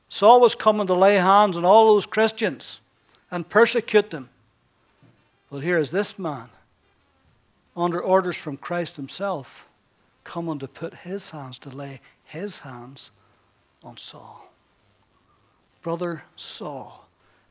Saul 0.10 0.40
was 0.40 0.56
coming 0.56 0.88
to 0.88 0.94
lay 0.94 1.16
hands 1.16 1.58
on 1.58 1.66
all 1.66 1.88
those 1.88 2.06
Christians 2.06 2.80
and 3.30 3.48
persecute 3.48 4.10
them. 4.10 4.30
But 5.52 5.60
here 5.64 5.78
is 5.78 5.92
this 5.92 6.18
man, 6.18 6.50
under 7.76 8.00
orders 8.00 8.38
from 8.38 8.58
Christ 8.58 8.96
himself, 8.96 9.66
coming 10.24 10.60
to 10.60 10.68
put 10.68 10.94
his 10.94 11.30
hands, 11.32 11.58
to 11.60 11.70
lay 11.70 12.00
his 12.24 12.60
hands 12.60 13.12
on 13.88 13.98
Saul. 13.98 14.52
Brother 15.82 16.24
Saul. 16.36 17.08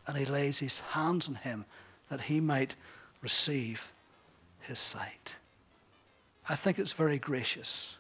and 0.07 0.17
he 0.17 0.25
lays 0.25 0.61
his 0.61 0.79
hands 0.79 1.27
on 1.27 1.37
him 1.37 1.65
that 2.09 2.23
he 2.23 2.39
might 2.39 2.77
receive 3.23 3.93
his 4.61 4.79
sight. 4.79 5.35
I 6.49 6.55
think 6.55 6.79
it's 6.79 6.93
very 6.93 7.19
gracious. 7.19 7.97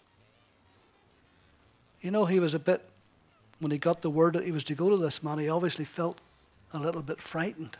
You 2.01 2.12
know, 2.12 2.27
he 2.27 2.38
was 2.38 2.55
a 2.55 2.61
bit, 2.61 2.88
when 3.59 3.72
he 3.72 3.79
got 3.79 4.03
the 4.03 4.11
word 4.11 4.35
that 4.35 4.44
he 4.44 4.53
was 4.53 4.62
to 4.64 4.77
go 4.77 4.90
to 4.90 4.96
this 4.96 5.22
man, 5.22 5.38
he 5.38 5.49
obviously 5.49 5.85
felt 5.85 6.20
a 6.72 6.79
little 6.79 7.03
bit 7.03 7.20
frightened 7.20 7.77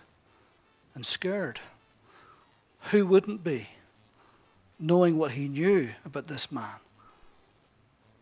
and 0.95 1.07
scared. 1.07 1.61
Who 2.91 3.07
wouldn't 3.07 3.45
be, 3.45 3.69
knowing 4.81 5.19
what 5.19 5.33
he 5.33 5.47
knew 5.47 5.91
about 6.05 6.27
this 6.27 6.51
man? 6.51 6.81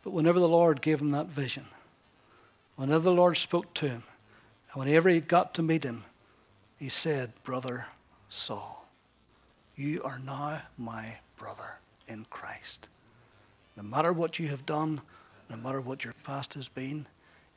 But 0.02 0.12
whenever 0.12 0.38
the 0.38 0.48
Lord 0.48 0.82
gave 0.82 1.00
him 1.00 1.12
that 1.12 1.28
vision, 1.28 1.64
whenever 2.76 3.04
the 3.04 3.12
Lord 3.12 3.36
spoke 3.36 3.74
to 3.74 3.88
him, 3.88 4.02
and 4.72 4.84
whenever 4.84 5.08
he 5.08 5.20
got 5.20 5.54
to 5.54 5.62
meet 5.62 5.84
him, 5.84 6.04
he 6.78 6.88
said, 6.88 7.32
Brother 7.44 7.86
Saul, 8.28 8.88
you 9.76 10.02
are 10.02 10.18
now 10.18 10.62
my 10.76 11.16
brother 11.36 11.78
in 12.08 12.24
Christ. 12.30 12.88
No 13.76 13.82
matter 13.82 14.12
what 14.12 14.38
you 14.38 14.48
have 14.48 14.66
done, 14.66 15.00
no 15.50 15.56
matter 15.56 15.80
what 15.80 16.04
your 16.04 16.14
past 16.24 16.54
has 16.54 16.68
been, 16.68 17.06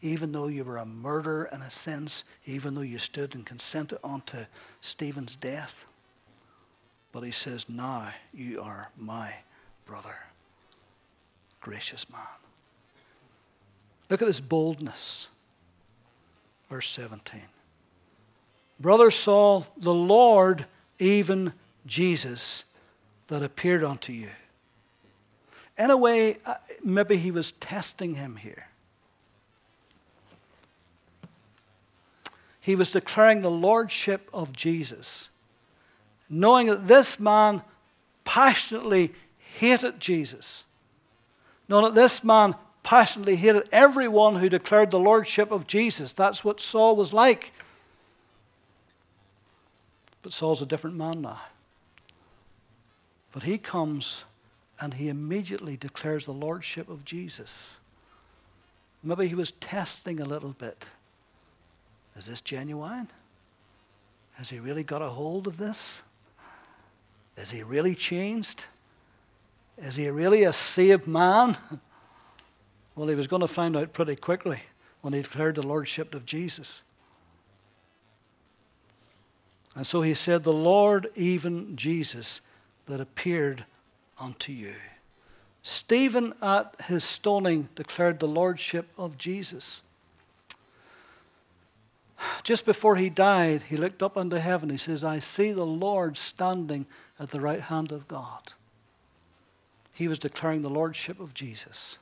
even 0.02 0.32
though 0.32 0.48
you 0.48 0.64
were 0.64 0.78
a 0.78 0.86
murderer 0.86 1.50
in 1.52 1.62
a 1.62 1.72
sense, 1.72 2.24
even 2.46 2.76
though 2.76 2.82
you 2.82 3.00
stood 3.00 3.34
and 3.36 3.46
consented 3.46 3.98
unto 4.04 4.38
Stephen's 4.82 5.36
death, 5.36 5.74
but 7.12 7.24
he 7.24 7.32
says, 7.32 7.68
Now 7.68 8.10
you 8.34 8.62
are 8.62 8.92
my 8.96 9.34
brother. 9.86 10.16
Gracious 11.60 12.10
man. 12.12 12.22
Look 14.10 14.22
at 14.22 14.28
this 14.28 14.40
boldness. 14.40 15.28
Verse 16.70 16.90
17. 16.90 17.42
Brother 18.80 19.10
Saul, 19.10 19.66
the 19.78 19.94
Lord, 19.94 20.66
even 21.00 21.54
Jesus, 21.86 22.64
that 23.28 23.44
appeared 23.44 23.84
unto 23.84 24.14
you. 24.14 24.30
In 25.78 25.90
a 25.90 25.98
way, 25.98 26.38
uh, 26.46 26.56
maybe 26.84 27.18
he 27.18 27.32
was 27.32 27.52
testing 27.54 28.16
him 28.16 28.36
here. 28.36 28.68
He 32.60 32.76
was 32.76 32.92
declaring 32.92 33.42
the 33.42 33.52
lordship 33.52 34.30
of 34.34 34.52
Jesus, 34.52 35.30
knowing 36.30 36.68
that 36.68 36.88
this 36.88 37.20
man 37.20 37.62
passionately 38.26 39.14
hated 39.56 40.00
Jesus, 40.00 40.66
knowing 41.70 41.86
that 41.86 41.96
this 41.96 42.24
man 42.24 42.56
passionately 42.88 43.36
hated 43.36 43.68
everyone 43.74 44.36
who 44.36 44.48
declared 44.48 44.92
the 44.92 44.98
lordship 44.98 45.52
of 45.52 45.68
Jesus. 45.68 46.14
That's 46.14 46.46
what 46.46 46.62
Saul 46.62 46.96
was 46.96 47.12
like. 47.12 47.52
But 50.22 50.32
Saul's 50.32 50.62
a 50.62 50.66
different 50.66 50.96
man 50.96 51.22
now. 51.22 51.42
But 53.34 53.44
he 53.44 53.58
comes 53.58 54.24
and 54.80 54.94
he 54.94 55.10
immediately 55.10 55.76
declares 55.76 56.24
the 56.24 56.32
lordship 56.32 56.88
of 56.88 57.04
Jesus. 57.04 57.52
Maybe 59.04 59.28
he 59.28 59.36
was 59.36 59.52
testing 59.60 60.22
a 60.22 60.26
little 60.26 60.56
bit. 60.58 60.86
Is 62.16 62.26
this 62.26 62.40
genuine? 62.40 63.10
Has 64.36 64.48
he 64.50 64.60
really 64.60 64.84
got 64.84 65.02
a 65.02 65.10
hold 65.10 65.46
of 65.46 65.58
this? 65.58 66.00
Is 67.36 67.52
he 67.52 67.64
really 67.64 67.96
changed? 67.96 68.64
Is 69.78 69.98
he 69.98 70.10
really 70.10 70.46
a 70.46 70.54
saved 70.54 71.06
man? 71.06 71.58
Well, 72.98 73.08
he 73.08 73.16
was 73.16 73.28
going 73.28 73.42
to 73.42 73.48
find 73.48 73.78
out 73.78 73.94
pretty 73.94 74.16
quickly 74.16 74.64
when 75.02 75.14
he 75.14 75.22
declared 75.22 75.56
the 75.56 75.66
lordship 75.66 76.16
of 76.16 76.26
Jesus. 76.26 76.82
And 79.76 79.86
so 79.86 80.02
he 80.02 80.16
said, 80.16 80.44
The 80.44 80.52
Lord, 80.52 81.08
even 81.16 81.76
Jesus, 81.76 82.42
that 82.88 83.00
appeared 83.00 83.66
unto 84.20 84.52
you. 84.52 84.74
Stephen, 85.62 86.34
at 86.42 86.74
his 86.88 87.04
stoning, 87.04 87.70
declared 87.76 88.20
the 88.20 88.28
lordship 88.28 88.88
of 88.98 89.16
Jesus. 89.16 89.84
Just 92.42 92.66
before 92.66 92.96
he 92.96 93.12
died, 93.12 93.62
he 93.70 93.78
looked 93.78 94.02
up 94.02 94.18
into 94.18 94.40
heaven. 94.40 94.72
He 94.72 94.78
says, 94.78 95.04
I 95.04 95.20
see 95.20 95.52
the 95.52 95.64
Lord 95.64 96.18
standing 96.18 96.88
at 97.20 97.30
the 97.30 97.42
right 97.42 97.62
hand 97.62 97.92
of 97.92 98.08
God. 98.08 98.54
He 99.94 100.08
was 100.08 100.18
declaring 100.18 100.64
the 100.64 100.70
lordship 100.70 101.20
of 101.20 101.36
Jesus. 101.36 102.00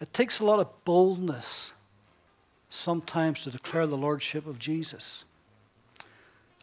It 0.00 0.12
takes 0.12 0.40
a 0.40 0.44
lot 0.44 0.58
of 0.58 0.84
boldness 0.84 1.72
sometimes 2.70 3.40
to 3.40 3.50
declare 3.50 3.86
the 3.86 3.96
lordship 3.96 4.46
of 4.46 4.58
Jesus. 4.58 5.24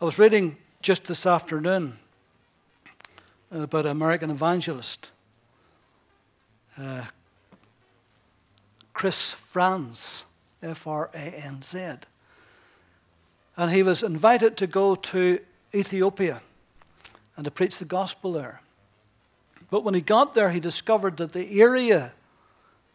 I 0.02 0.06
was 0.06 0.18
reading 0.18 0.58
just 0.82 1.06
this 1.06 1.26
afternoon 1.26 2.00
about 3.52 3.86
an 3.86 3.92
American 3.92 4.32
evangelist, 4.32 5.12
uh, 6.80 7.06
Chris 8.94 9.34
Franz, 9.34 10.24
F 10.64 10.88
R 10.88 11.10
A 11.14 11.18
N 11.18 11.62
Z. 11.62 11.78
And 13.56 13.72
he 13.72 13.84
was 13.84 14.02
invited 14.02 14.58
to 14.58 14.68
go 14.68 14.96
to 14.96 15.40
Ethiopia 15.74 16.42
and 17.36 17.46
to 17.46 17.52
preach 17.52 17.78
the 17.78 17.86
gospel 17.86 18.34
there. 18.34 18.62
But 19.70 19.84
when 19.84 19.94
he 19.94 20.02
got 20.02 20.34
there, 20.34 20.52
he 20.52 20.60
discovered 20.60 21.18
that 21.18 21.34
the 21.34 21.62
area 21.62 22.14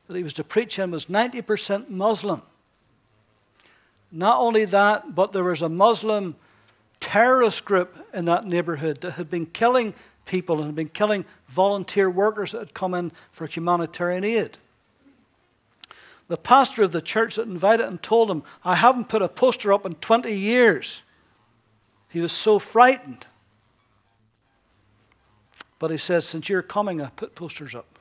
that 0.07 0.17
he 0.17 0.23
was 0.23 0.33
to 0.35 0.45
preach 0.45 0.79
in 0.79 0.91
was 0.91 1.07
90% 1.07 1.89
Muslim. 1.89 2.43
Not 4.11 4.39
only 4.39 4.65
that, 4.67 5.15
but 5.15 5.33
there 5.33 5.45
was 5.45 5.63
a 5.63 5.69
Muslim 5.69 6.37
terrorist 7.01 7.65
group 7.65 7.97
in 8.13 8.27
that 8.27 8.45
neighborhood 8.45 9.01
that 9.01 9.13
had 9.13 9.31
been 9.31 9.47
killing 9.47 9.95
people 10.25 10.59
and 10.59 10.67
had 10.67 10.77
been 10.77 10.89
killing 10.89 11.25
volunteer 11.49 12.09
workers 12.09 12.53
that 12.53 12.59
had 12.59 12.75
come 12.75 12.95
in 12.95 13.11
for 13.33 13.47
humanitarian 13.47 14.23
aid. 14.23 14.59
The 16.29 16.37
pastor 16.37 16.83
of 16.83 16.93
the 16.93 17.03
church 17.03 17.37
that 17.37 17.47
invited 17.47 17.87
him 17.87 17.99
told 17.99 18.31
him, 18.31 18.43
I 18.65 18.77
haven't 18.77 19.09
put 19.09 19.23
a 19.23 19.29
poster 19.29 19.73
up 19.73 19.85
in 19.85 19.95
20 19.97 20.33
years. 20.33 21.03
He 22.09 22.21
was 22.21 22.33
so 22.33 22.59
frightened. 22.59 23.27
But 25.79 25.91
he 25.91 25.97
says, 25.97 26.25
Since 26.25 26.49
you're 26.49 26.63
coming, 26.63 27.03
I 27.03 27.09
put 27.09 27.35
posters 27.35 27.75
up. 27.75 27.99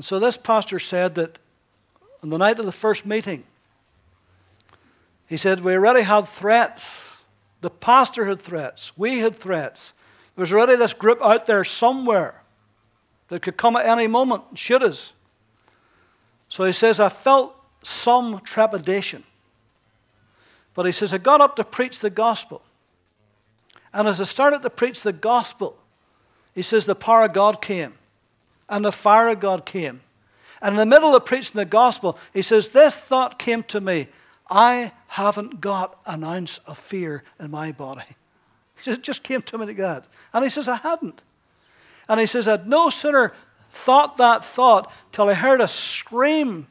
And 0.00 0.04
so 0.06 0.18
this 0.18 0.38
pastor 0.38 0.78
said 0.78 1.14
that 1.16 1.38
on 2.22 2.30
the 2.30 2.38
night 2.38 2.58
of 2.58 2.64
the 2.64 2.72
first 2.72 3.04
meeting, 3.04 3.44
he 5.26 5.36
said, 5.36 5.60
We 5.60 5.74
already 5.74 6.00
had 6.00 6.26
threats. 6.26 7.18
The 7.60 7.68
pastor 7.68 8.24
had 8.24 8.40
threats. 8.40 8.92
We 8.96 9.18
had 9.18 9.34
threats. 9.34 9.92
There 10.34 10.42
was 10.42 10.52
already 10.54 10.76
this 10.76 10.94
group 10.94 11.20
out 11.20 11.44
there 11.44 11.64
somewhere 11.64 12.40
that 13.28 13.42
could 13.42 13.58
come 13.58 13.76
at 13.76 13.84
any 13.84 14.06
moment 14.06 14.44
and 14.48 14.58
shoot 14.58 14.82
us. 14.82 15.12
So 16.48 16.64
he 16.64 16.72
says, 16.72 16.98
I 16.98 17.10
felt 17.10 17.54
some 17.84 18.40
trepidation. 18.40 19.22
But 20.72 20.86
he 20.86 20.92
says, 20.92 21.12
I 21.12 21.18
got 21.18 21.42
up 21.42 21.56
to 21.56 21.64
preach 21.64 22.00
the 22.00 22.08
gospel. 22.08 22.62
And 23.92 24.08
as 24.08 24.18
I 24.18 24.24
started 24.24 24.62
to 24.62 24.70
preach 24.70 25.02
the 25.02 25.12
gospel, 25.12 25.76
he 26.54 26.62
says, 26.62 26.86
the 26.86 26.94
power 26.94 27.26
of 27.26 27.34
God 27.34 27.60
came 27.60 27.96
and 28.70 28.84
the 28.84 28.92
fire 28.92 29.28
of 29.28 29.40
God 29.40 29.66
came. 29.66 30.00
And 30.62 30.74
in 30.74 30.76
the 30.76 30.86
middle 30.86 31.14
of 31.14 31.24
preaching 31.24 31.56
the 31.58 31.64
gospel, 31.64 32.16
he 32.32 32.40
says, 32.42 32.70
This 32.70 32.94
thought 32.94 33.38
came 33.38 33.62
to 33.64 33.80
me 33.80 34.06
I 34.48 34.92
haven't 35.08 35.60
got 35.60 35.98
an 36.06 36.24
ounce 36.24 36.58
of 36.66 36.78
fear 36.78 37.22
in 37.38 37.50
my 37.50 37.72
body. 37.72 38.02
It 38.86 39.02
just 39.02 39.22
came 39.22 39.42
to 39.42 39.58
me 39.58 39.66
like 39.66 39.76
that. 39.76 40.06
And 40.32 40.42
he 40.42 40.48
says, 40.48 40.66
I 40.66 40.76
hadn't. 40.76 41.22
And 42.08 42.18
he 42.18 42.24
says, 42.24 42.48
I'd 42.48 42.66
no 42.66 42.88
sooner 42.88 43.34
thought 43.70 44.16
that 44.16 44.42
thought 44.42 44.90
till 45.12 45.28
I 45.28 45.34
heard 45.34 45.60
a 45.60 45.68
scream 45.68 46.66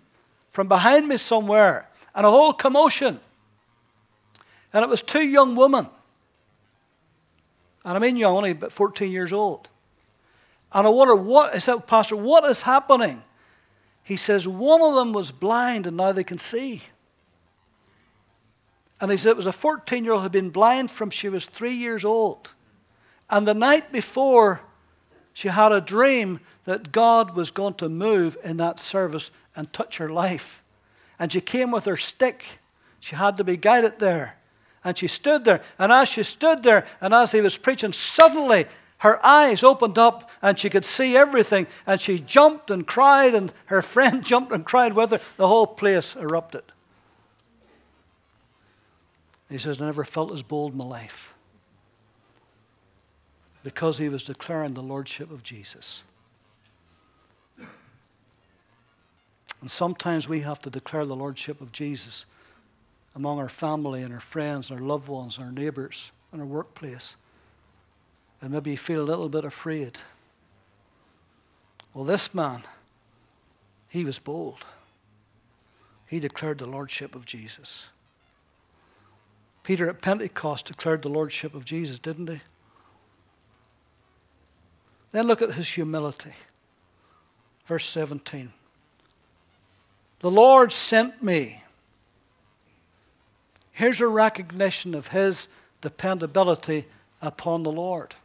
from 0.48 0.68
behind 0.68 1.08
me 1.08 1.18
somewhere 1.18 1.88
and 2.16 2.26
a 2.26 2.32
whole 2.32 2.52
commotion. 2.52 3.20
And 4.74 4.84
it 4.84 4.90
was 4.90 5.04
two 5.04 5.24
young 5.24 5.56
women. 5.56 5.88
And 7.86 7.96
I 7.96 8.00
mean 8.00 8.18
young, 8.18 8.36
only 8.36 8.52
about 8.52 8.72
14 8.72 9.12
years 9.12 9.32
old. 9.32 9.70
And 10.71 10.86
I 10.86 10.89
wonder, 10.89 11.15
what 11.15 11.55
is 11.55 11.65
that, 11.65 11.88
Pastor? 11.88 12.15
What 12.15 12.45
is 12.45 12.62
happening? 12.62 13.23
He 14.03 14.17
says, 14.17 14.47
one 14.47 14.82
of 14.82 14.95
them 14.95 15.13
was 15.13 15.32
blind 15.32 15.88
and 15.88 15.97
now 15.97 16.12
they 16.12 16.23
can 16.23 16.38
see. 16.38 16.84
And 19.01 19.12
he 19.12 19.17
said 19.17 19.32
it 19.32 19.38
was 19.38 19.45
a 19.45 19.51
14 19.51 20.03
year 20.03 20.13
old 20.13 20.21
who 20.21 20.23
had 20.23 20.32
been 20.32 20.49
blind 20.49 20.91
from 20.91 21.10
she 21.10 21.29
was 21.29 21.45
three 21.45 21.73
years 21.73 22.03
old. 22.03 22.51
And 23.29 23.47
the 23.47 23.53
night 23.53 23.91
before, 23.91 24.62
she 25.34 25.47
had 25.47 25.71
a 25.71 25.79
dream 25.79 26.39
that 26.65 26.91
God 26.91 27.36
was 27.36 27.51
going 27.51 27.75
to 27.75 27.88
move 27.88 28.36
in 28.43 28.58
that 28.58 28.79
service 28.79 29.32
and 29.55 29.71
touch 29.71 29.97
her 29.97 30.10
life. 30.10 30.63
And 31.17 31.32
she 31.32 31.41
came 31.41 31.71
with 31.71 31.86
her 31.86 31.97
stick. 31.97 32.45
She 32.99 33.15
had 33.15 33.38
to 33.38 33.43
be 33.43 33.58
guided 33.58 33.99
there. 33.99 34.38
And 34.84 34.97
she 34.97 35.08
stood 35.08 35.45
there. 35.45 35.62
And 35.77 35.91
as 35.91 36.10
she 36.10 36.23
stood 36.23 36.63
there, 36.63 36.86
and 36.99 37.13
as 37.13 37.32
he 37.32 37.41
was 37.41 37.58
preaching, 37.58 37.93
suddenly 37.93 38.65
her 39.00 39.24
eyes 39.26 39.64
opened 39.64 39.98
up 39.98 40.30
and 40.42 40.58
she 40.58 40.70
could 40.70 40.86
see 40.86 41.16
everything. 41.16 41.68
And 41.88 42.00
she 42.00 42.20
jumped 42.20 42.70
and 42.70 42.86
cried, 42.86 43.34
and 43.34 43.52
her 43.66 43.82
friend 43.84 44.24
jumped 44.24 44.52
and 44.52 44.66
cried 44.66 44.94
with 44.94 45.12
her. 45.12 45.22
The 45.38 45.48
whole 45.48 45.68
place 45.68 46.16
erupted. 46.16 46.64
He 49.50 49.58
says, 49.58 49.82
I 49.82 49.86
never 49.86 50.04
felt 50.04 50.32
as 50.32 50.44
bold 50.44 50.74
in 50.74 50.78
my 50.78 50.86
life 50.86 51.34
because 53.64 53.98
he 53.98 54.10
was 54.10 54.24
declaring 54.24 54.74
the 54.74 54.84
lordship 54.84 55.32
of 55.32 55.44
Jesus. 55.44 56.04
And 59.62 59.70
sometimes 59.70 60.30
we 60.30 60.42
have 60.42 60.60
to 60.60 60.70
declare 60.70 61.06
the 61.06 61.16
lordship 61.16 61.60
of 61.62 61.72
Jesus 61.72 62.26
among 63.16 63.40
our 63.40 63.50
family 63.50 64.04
and 64.04 64.14
our 64.14 64.20
friends 64.20 64.70
and 64.70 64.80
our 64.80 64.86
loved 64.86 65.10
ones 65.10 65.38
and 65.38 65.46
our 65.46 65.52
neighbors 65.52 66.12
and 66.32 66.42
our 66.42 66.48
workplace. 66.48 67.16
And 68.41 68.52
maybe 68.52 68.71
you 68.71 68.78
feel 68.78 69.02
a 69.02 69.04
little 69.04 69.30
bit 69.30 69.45
afraid. 69.45 69.97
Well, 71.93 72.06
this 72.06 72.34
man, 72.34 72.63
he 73.89 74.04
was 74.04 74.19
bold. 74.19 74.65
He 76.06 76.19
declared 76.19 76.58
the 76.60 76.65
lordship 76.65 77.15
of 77.15 77.25
Jesus. 77.25 77.86
Peter 79.63 79.89
at 79.89 80.02
Pentecost 80.02 80.65
declared 80.65 81.02
the 81.02 81.10
lordship 81.10 81.54
of 81.54 81.65
Jesus, 81.65 81.99
didn't 81.99 82.30
he? 82.30 82.41
Then 85.12 85.28
look 85.28 85.41
at 85.41 85.54
his 85.54 85.67
humility. 85.67 86.34
Verse 87.65 87.86
17. 87.86 88.52
The 90.19 90.32
Lord 90.32 90.71
sent 90.71 91.21
me. 91.21 91.63
Here's 93.71 94.02
a 94.02 94.08
recognition 94.08 94.93
of 94.95 95.08
his 95.08 95.47
dependability 95.82 96.86
upon 97.21 97.63
the 97.63 97.71
Lord. 97.71 98.15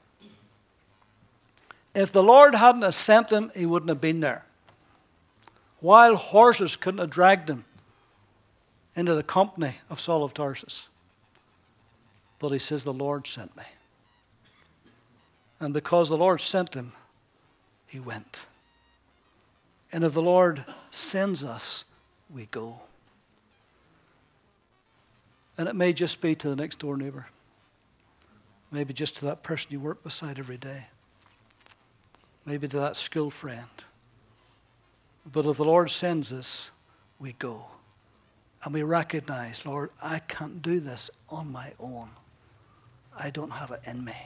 If 1.95 2.11
the 2.11 2.23
Lord 2.23 2.55
hadn't 2.55 2.91
sent 2.93 3.31
him, 3.31 3.53
he 3.55 3.67
wouldn't 3.67 3.89
have 3.89 4.01
been 4.01 4.21
there. 4.21 4.45
Wild 5.81 6.17
horses 6.17 6.77
couldn't 6.77 6.99
have 6.99 7.11
dragged 7.11 7.49
him 7.49 7.65
into 8.97 9.15
the 9.15 9.23
company 9.23 9.77
of 9.91 10.01
Saul 10.01 10.25
of 10.25 10.35
Tarsus. 10.35 10.89
But 12.39 12.51
he 12.51 12.59
says, 12.59 12.83
The 12.83 12.93
Lord 12.93 13.27
sent 13.27 13.57
me. 13.57 13.65
And 15.61 15.73
because 15.73 16.09
the 16.09 16.17
Lord 16.17 16.41
sent 16.41 16.75
him, 16.75 16.93
he 17.87 18.01
went. 18.01 18.43
And 19.93 20.03
if 20.03 20.13
the 20.13 20.23
Lord 20.23 20.65
sends 20.91 21.45
us, 21.45 21.85
we 22.29 22.47
go. 22.47 22.83
And 25.57 25.69
it 25.69 25.77
may 25.77 25.93
just 25.93 26.21
be 26.21 26.35
to 26.35 26.49
the 26.49 26.57
next 26.57 26.81
door 26.81 26.97
neighbor, 26.97 27.29
maybe 28.73 28.93
just 28.93 29.17
to 29.17 29.25
that 29.27 29.45
person 29.45 29.69
you 29.71 29.79
work 29.79 30.03
beside 30.03 30.39
every 30.39 30.57
day, 30.57 30.89
maybe 32.45 32.69
to 32.69 32.79
that 32.79 32.97
school 32.97 33.31
friend. 33.31 33.69
But 35.31 35.47
if 35.47 35.57
the 35.57 35.65
Lord 35.65 35.91
sends 35.91 36.31
us, 36.33 36.71
we 37.19 37.33
go. 37.33 37.67
And 38.63 38.75
we 38.75 38.83
recognize, 38.83 39.65
Lord, 39.65 39.91
I 40.03 40.19
can't 40.21 40.63
do 40.63 40.81
this 40.81 41.11
on 41.31 41.53
my 41.53 41.73
own. 41.79 42.09
I 43.19 43.31
don't 43.31 43.51
have 43.51 43.71
it 43.71 43.81
in 43.87 44.05
me. 44.05 44.17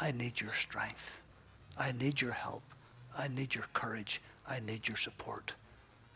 I 0.00 0.12
need 0.12 0.40
your 0.40 0.52
strength. 0.52 1.12
I 1.78 1.92
need 1.92 2.20
your 2.20 2.32
help. 2.32 2.62
I 3.18 3.28
need 3.28 3.54
your 3.54 3.64
courage. 3.72 4.20
I 4.46 4.60
need 4.60 4.86
your 4.88 4.96
support. 4.96 5.54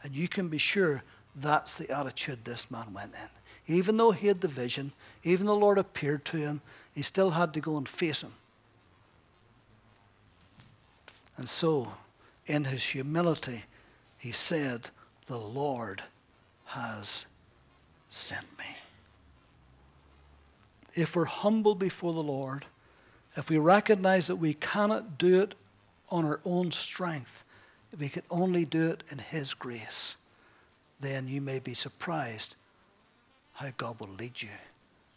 And 0.02 0.12
you 0.12 0.28
can 0.28 0.48
be 0.48 0.58
sure 0.58 1.02
that's 1.34 1.78
the 1.78 1.90
attitude 1.90 2.44
this 2.44 2.70
man 2.70 2.92
went 2.92 3.14
in. 3.14 3.74
Even 3.74 3.96
though 3.96 4.10
he 4.10 4.26
had 4.26 4.40
the 4.40 4.48
vision, 4.48 4.92
even 5.22 5.46
the 5.46 5.54
Lord 5.54 5.78
appeared 5.78 6.24
to 6.26 6.36
him, 6.36 6.60
he 6.92 7.02
still 7.02 7.30
had 7.30 7.54
to 7.54 7.60
go 7.60 7.76
and 7.76 7.88
face 7.88 8.22
him. 8.22 8.34
And 11.40 11.48
so, 11.48 11.94
in 12.44 12.64
his 12.64 12.82
humility, 12.82 13.64
he 14.18 14.30
said, 14.30 14.90
The 15.26 15.38
Lord 15.38 16.02
has 16.66 17.24
sent 18.08 18.46
me. 18.58 18.76
If 20.94 21.16
we're 21.16 21.24
humble 21.24 21.74
before 21.74 22.12
the 22.12 22.20
Lord, 22.20 22.66
if 23.36 23.48
we 23.48 23.56
recognize 23.56 24.26
that 24.26 24.36
we 24.36 24.52
cannot 24.52 25.16
do 25.16 25.40
it 25.40 25.54
on 26.10 26.26
our 26.26 26.40
own 26.44 26.72
strength, 26.72 27.42
if 27.90 28.00
we 28.00 28.10
can 28.10 28.24
only 28.30 28.66
do 28.66 28.90
it 28.90 29.02
in 29.10 29.16
His 29.16 29.54
grace, 29.54 30.16
then 31.00 31.26
you 31.26 31.40
may 31.40 31.58
be 31.58 31.72
surprised 31.72 32.54
how 33.54 33.70
God 33.78 33.98
will 33.98 34.14
lead 34.18 34.42
you 34.42 34.50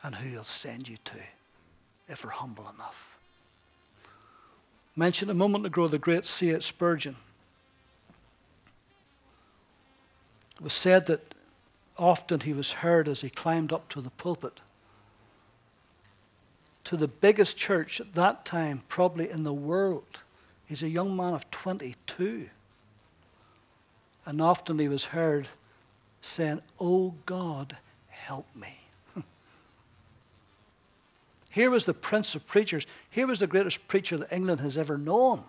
and 0.01 0.15
who 0.15 0.29
He'll 0.29 0.45
send 0.45 0.87
you 0.87 0.95
to 1.03 1.19
if 2.07 2.23
we're 2.23 2.31
humble 2.31 2.69
enough. 2.73 3.12
Mentioned 4.95 5.31
a 5.31 5.35
moment 5.35 5.65
ago 5.65 5.87
the 5.87 5.97
great 5.97 6.25
C.H. 6.25 6.63
Spurgeon. 6.63 7.15
It 10.55 10.61
was 10.61 10.73
said 10.73 11.07
that 11.07 11.33
often 11.97 12.41
he 12.41 12.53
was 12.53 12.71
heard 12.71 13.07
as 13.07 13.21
he 13.21 13.29
climbed 13.29 13.73
up 13.73 13.89
to 13.89 14.01
the 14.01 14.11
pulpit 14.11 14.59
to 16.83 16.97
the 16.97 17.07
biggest 17.07 17.57
church 17.57 18.01
at 18.01 18.13
that 18.13 18.45
time, 18.45 18.83
probably 18.87 19.29
in 19.29 19.43
the 19.43 19.53
world. 19.53 20.21
He's 20.65 20.83
a 20.83 20.89
young 20.89 21.15
man 21.15 21.33
of 21.33 21.49
22. 21.51 22.49
And 24.25 24.41
often 24.41 24.79
he 24.79 24.87
was 24.87 25.05
heard 25.05 25.47
saying, 26.21 26.61
Oh 26.79 27.15
God, 27.25 27.77
help 28.09 28.47
me. 28.55 28.79
Here 31.53 31.69
was 31.69 31.85
the 31.85 31.93
prince 31.93 32.33
of 32.33 32.47
preachers. 32.47 32.87
Here 33.11 33.27
was 33.27 33.37
the 33.37 33.45
greatest 33.45 33.87
preacher 33.87 34.17
that 34.17 34.33
England 34.33 34.59
has 34.61 34.75
ever 34.75 34.97
known. 34.97 35.43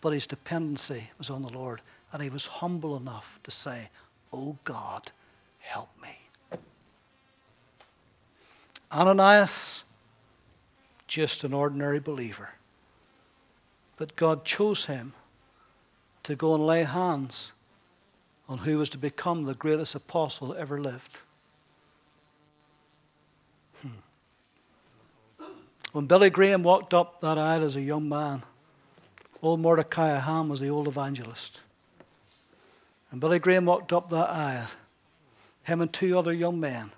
But 0.00 0.12
his 0.12 0.26
dependency 0.26 1.10
was 1.18 1.30
on 1.30 1.42
the 1.42 1.52
Lord. 1.52 1.82
And 2.10 2.20
he 2.20 2.28
was 2.28 2.46
humble 2.46 2.96
enough 2.96 3.38
to 3.44 3.52
say, 3.52 3.90
Oh 4.32 4.58
God, 4.64 5.12
help 5.60 5.90
me. 6.02 6.18
Ananias 8.90 9.84
just 11.06 11.44
an 11.44 11.52
ordinary 11.52 12.00
believer. 12.00 12.50
But 13.96 14.16
God 14.16 14.44
chose 14.44 14.86
him 14.86 15.12
to 16.24 16.34
go 16.34 16.56
and 16.56 16.66
lay 16.66 16.82
hands 16.82 17.52
on 18.48 18.58
who 18.58 18.78
was 18.78 18.88
to 18.88 18.98
become 18.98 19.44
the 19.44 19.54
greatest 19.54 19.94
apostle 19.94 20.48
that 20.48 20.58
ever 20.58 20.80
lived. 20.80 21.20
When 25.96 26.04
Billy 26.04 26.28
Graham 26.28 26.62
walked 26.62 26.92
up 26.92 27.20
that 27.22 27.38
aisle 27.38 27.64
as 27.64 27.74
a 27.74 27.80
young 27.80 28.06
man, 28.06 28.42
old 29.40 29.60
Mordecai 29.60 30.18
Ham 30.18 30.46
was 30.50 30.60
the 30.60 30.68
old 30.68 30.86
evangelist. 30.86 31.62
And 33.10 33.18
Billy 33.18 33.38
Graham 33.38 33.64
walked 33.64 33.94
up 33.94 34.10
that 34.10 34.28
aisle, 34.28 34.66
him 35.62 35.80
and 35.80 35.90
two 35.90 36.18
other 36.18 36.34
young 36.34 36.60
men. 36.60 36.90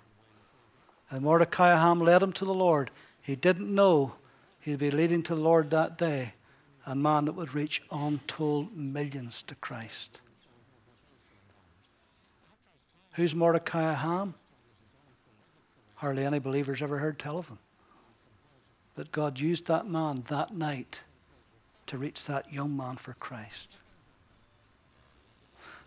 And 1.09 1.21
Mordecai 1.21 1.69
Ham 1.69 2.01
led 2.01 2.21
him 2.21 2.33
to 2.33 2.43
the 2.43 2.53
Lord. 2.53 2.91
He 3.21 3.37
didn't 3.37 3.73
know 3.73 4.15
he'd 4.59 4.79
be 4.79 4.91
leading 4.91 5.23
to 5.23 5.35
the 5.35 5.41
Lord 5.41 5.69
that 5.69 5.97
day 5.97 6.33
a 6.85 6.93
man 6.93 7.23
that 7.23 7.35
would 7.35 7.55
reach 7.55 7.81
untold 7.93 8.75
millions 8.75 9.43
to 9.43 9.55
Christ. 9.55 10.19
Who's 13.13 13.33
Mordecai 13.33 13.93
Ham? 13.93 14.33
Hardly 15.95 16.25
any 16.25 16.39
believers 16.39 16.81
ever 16.81 16.97
heard 16.97 17.17
tell 17.17 17.37
of 17.37 17.47
him. 17.47 17.59
But 18.99 19.13
God 19.13 19.39
used 19.39 19.67
that 19.67 19.87
man 19.87 20.25
that 20.27 20.53
night 20.53 20.99
to 21.85 21.97
reach 21.97 22.25
that 22.25 22.51
young 22.51 22.75
man 22.75 22.97
for 22.97 23.13
Christ. 23.13 23.77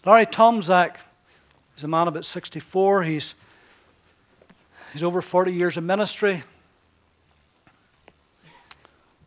Larry 0.07 0.25
Tomczak 0.25 0.97
is 1.77 1.85
a 1.85 1.89
man 1.89 2.09
about 2.09 2.25
64. 2.25 3.03
He's, 3.03 3.35
he's 4.95 5.03
over 5.03 5.21
40 5.21 5.53
years 5.53 5.77
of 5.77 5.85
ministry. 5.85 6.43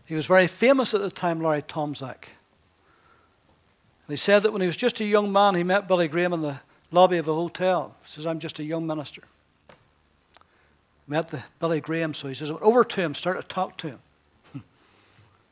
He 0.08 0.16
was 0.16 0.26
very 0.26 0.48
famous 0.48 0.96
at 0.96 1.02
the 1.02 1.12
time, 1.12 1.40
Larry 1.40 1.62
Tomczak. 1.62 2.30
They 4.08 4.16
said 4.16 4.42
that 4.42 4.52
when 4.52 4.62
he 4.62 4.68
was 4.68 4.76
just 4.76 5.00
a 5.00 5.06
young 5.06 5.32
man, 5.32 5.54
he 5.54 5.64
met 5.64 5.88
Billy 5.88 6.08
Graham 6.08 6.34
in 6.34 6.42
the 6.42 6.60
lobby 6.90 7.18
of 7.18 7.28
a 7.28 7.36
hotel. 7.36 7.96
He 8.04 8.14
says, 8.14 8.26
I'm 8.26 8.40
just 8.40 8.58
a 8.58 8.64
young 8.64 8.88
minister. 8.88 9.22
Met 11.08 11.28
the 11.28 11.44
Billy 11.60 11.80
Graham, 11.80 12.14
so 12.14 12.28
he 12.28 12.34
says, 12.34 12.50
I 12.50 12.54
went 12.54 12.64
over 12.64 12.84
to 12.84 13.02
him, 13.02 13.14
started 13.14 13.44
to 13.44 13.48
talk 13.48 13.78
to 13.78 13.88
him. 13.90 14.00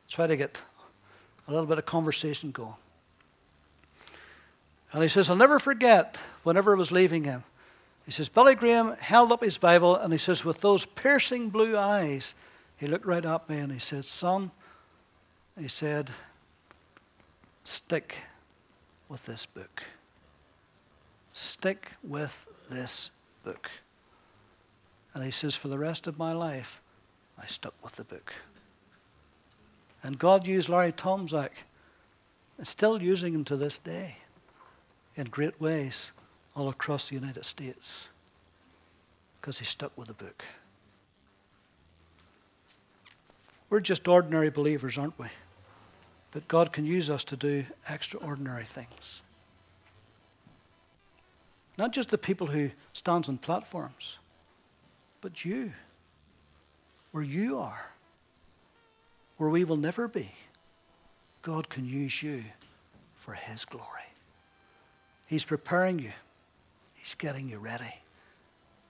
Try 0.08 0.26
to 0.26 0.36
get 0.36 0.60
a 1.46 1.50
little 1.52 1.66
bit 1.66 1.78
of 1.78 1.86
conversation 1.86 2.50
going. 2.50 2.74
And 4.92 5.02
he 5.02 5.08
says, 5.08 5.28
I'll 5.28 5.36
never 5.36 5.58
forget 5.58 6.18
whenever 6.42 6.74
I 6.74 6.78
was 6.78 6.92
leaving 6.92 7.24
him. 7.24 7.44
He 8.04 8.10
says, 8.10 8.28
Billy 8.28 8.54
Graham 8.54 8.96
held 8.96 9.32
up 9.32 9.42
his 9.42 9.58
Bible 9.58 9.96
and 9.96 10.12
he 10.12 10.18
says, 10.18 10.44
with 10.44 10.60
those 10.60 10.86
piercing 10.86 11.48
blue 11.50 11.76
eyes, 11.76 12.34
he 12.76 12.86
looked 12.86 13.06
right 13.06 13.24
at 13.24 13.48
me 13.48 13.58
and 13.58 13.72
he 13.72 13.78
said, 13.78 14.04
Son, 14.04 14.50
he 15.58 15.68
said, 15.68 16.10
stick 17.64 18.18
with 19.08 19.24
this 19.26 19.46
book. 19.46 19.84
Stick 21.32 21.92
with 22.02 22.46
this 22.70 23.10
book. 23.42 23.70
And 25.14 25.24
he 25.24 25.30
says, 25.30 25.54
For 25.54 25.68
the 25.68 25.78
rest 25.78 26.06
of 26.06 26.18
my 26.18 26.32
life, 26.32 26.80
I 27.40 27.46
stuck 27.46 27.74
with 27.82 27.96
the 27.96 28.04
book. 28.04 28.34
And 30.02 30.18
God 30.18 30.46
used 30.46 30.68
Larry 30.68 30.92
Tomczak, 30.92 31.50
and 32.58 32.66
still 32.66 33.00
using 33.02 33.34
him 33.34 33.44
to 33.44 33.56
this 33.56 33.78
day 33.78 34.18
in 35.16 35.26
great 35.26 35.60
ways 35.60 36.10
all 36.54 36.68
across 36.68 37.08
the 37.08 37.14
United 37.14 37.44
States. 37.44 38.08
because 39.40 39.58
he 39.58 39.64
stuck 39.66 39.92
with 39.94 40.08
the 40.08 40.14
book. 40.14 40.42
We're 43.68 43.80
just 43.80 44.08
ordinary 44.08 44.48
believers, 44.48 44.96
aren't 44.96 45.18
we? 45.18 45.26
But 46.30 46.48
God 46.48 46.72
can 46.72 46.86
use 46.86 47.10
us 47.10 47.24
to 47.24 47.36
do 47.36 47.66
extraordinary 47.90 48.64
things. 48.64 49.20
Not 51.76 51.92
just 51.92 52.08
the 52.08 52.16
people 52.16 52.46
who 52.46 52.70
stands 52.94 53.28
on 53.28 53.36
platforms, 53.36 54.16
but 55.24 55.42
you, 55.42 55.72
where 57.12 57.24
you 57.24 57.58
are, 57.58 57.86
where 59.38 59.48
we 59.48 59.64
will 59.64 59.78
never 59.78 60.06
be. 60.06 60.30
God 61.40 61.70
can 61.70 61.86
use 61.86 62.22
you 62.22 62.44
for 63.14 63.32
His 63.32 63.64
glory. 63.64 63.86
He's 65.26 65.42
preparing 65.42 65.98
you. 65.98 66.12
He's 66.92 67.14
getting 67.14 67.48
you 67.48 67.58
ready. 67.58 68.02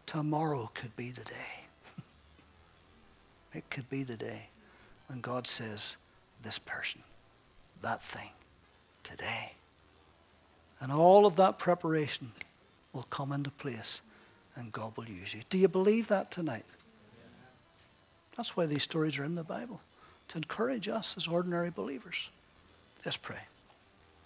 Tomorrow 0.07 0.72
could 0.74 0.97
be 0.97 1.12
the 1.12 1.22
day. 1.22 1.66
it 3.53 3.70
could 3.70 3.89
be 3.89 4.03
the 4.03 4.16
day 4.16 4.49
when 5.07 5.20
God 5.20 5.47
says, 5.47 5.95
this 6.43 6.59
person, 6.59 7.01
that 7.80 8.03
thing, 8.03 8.30
today. 9.05 9.53
And 10.80 10.91
all 10.91 11.26
of 11.26 11.37
that 11.37 11.61
preparation 11.61 12.32
will 12.93 13.05
come 13.05 13.30
into 13.30 13.53
place 13.53 14.01
and 14.57 14.72
God 14.72 14.96
will 14.96 15.09
use 15.09 15.34
you. 15.34 15.40
Do 15.50 15.59
you 15.59 15.68
believe 15.68 16.09
that 16.09 16.30
tonight? 16.30 16.64
That's 18.36 18.57
why 18.57 18.66
these 18.66 18.82
stories 18.82 19.18
are 19.18 19.24
in 19.24 19.34
the 19.34 19.44
Bible, 19.44 19.80
to 20.28 20.38
encourage 20.38 20.88
us 20.88 21.14
as 21.16 21.26
ordinary 21.26 21.70
believers. 21.70 22.28
Let's 23.05 23.16
pray. 23.16 23.38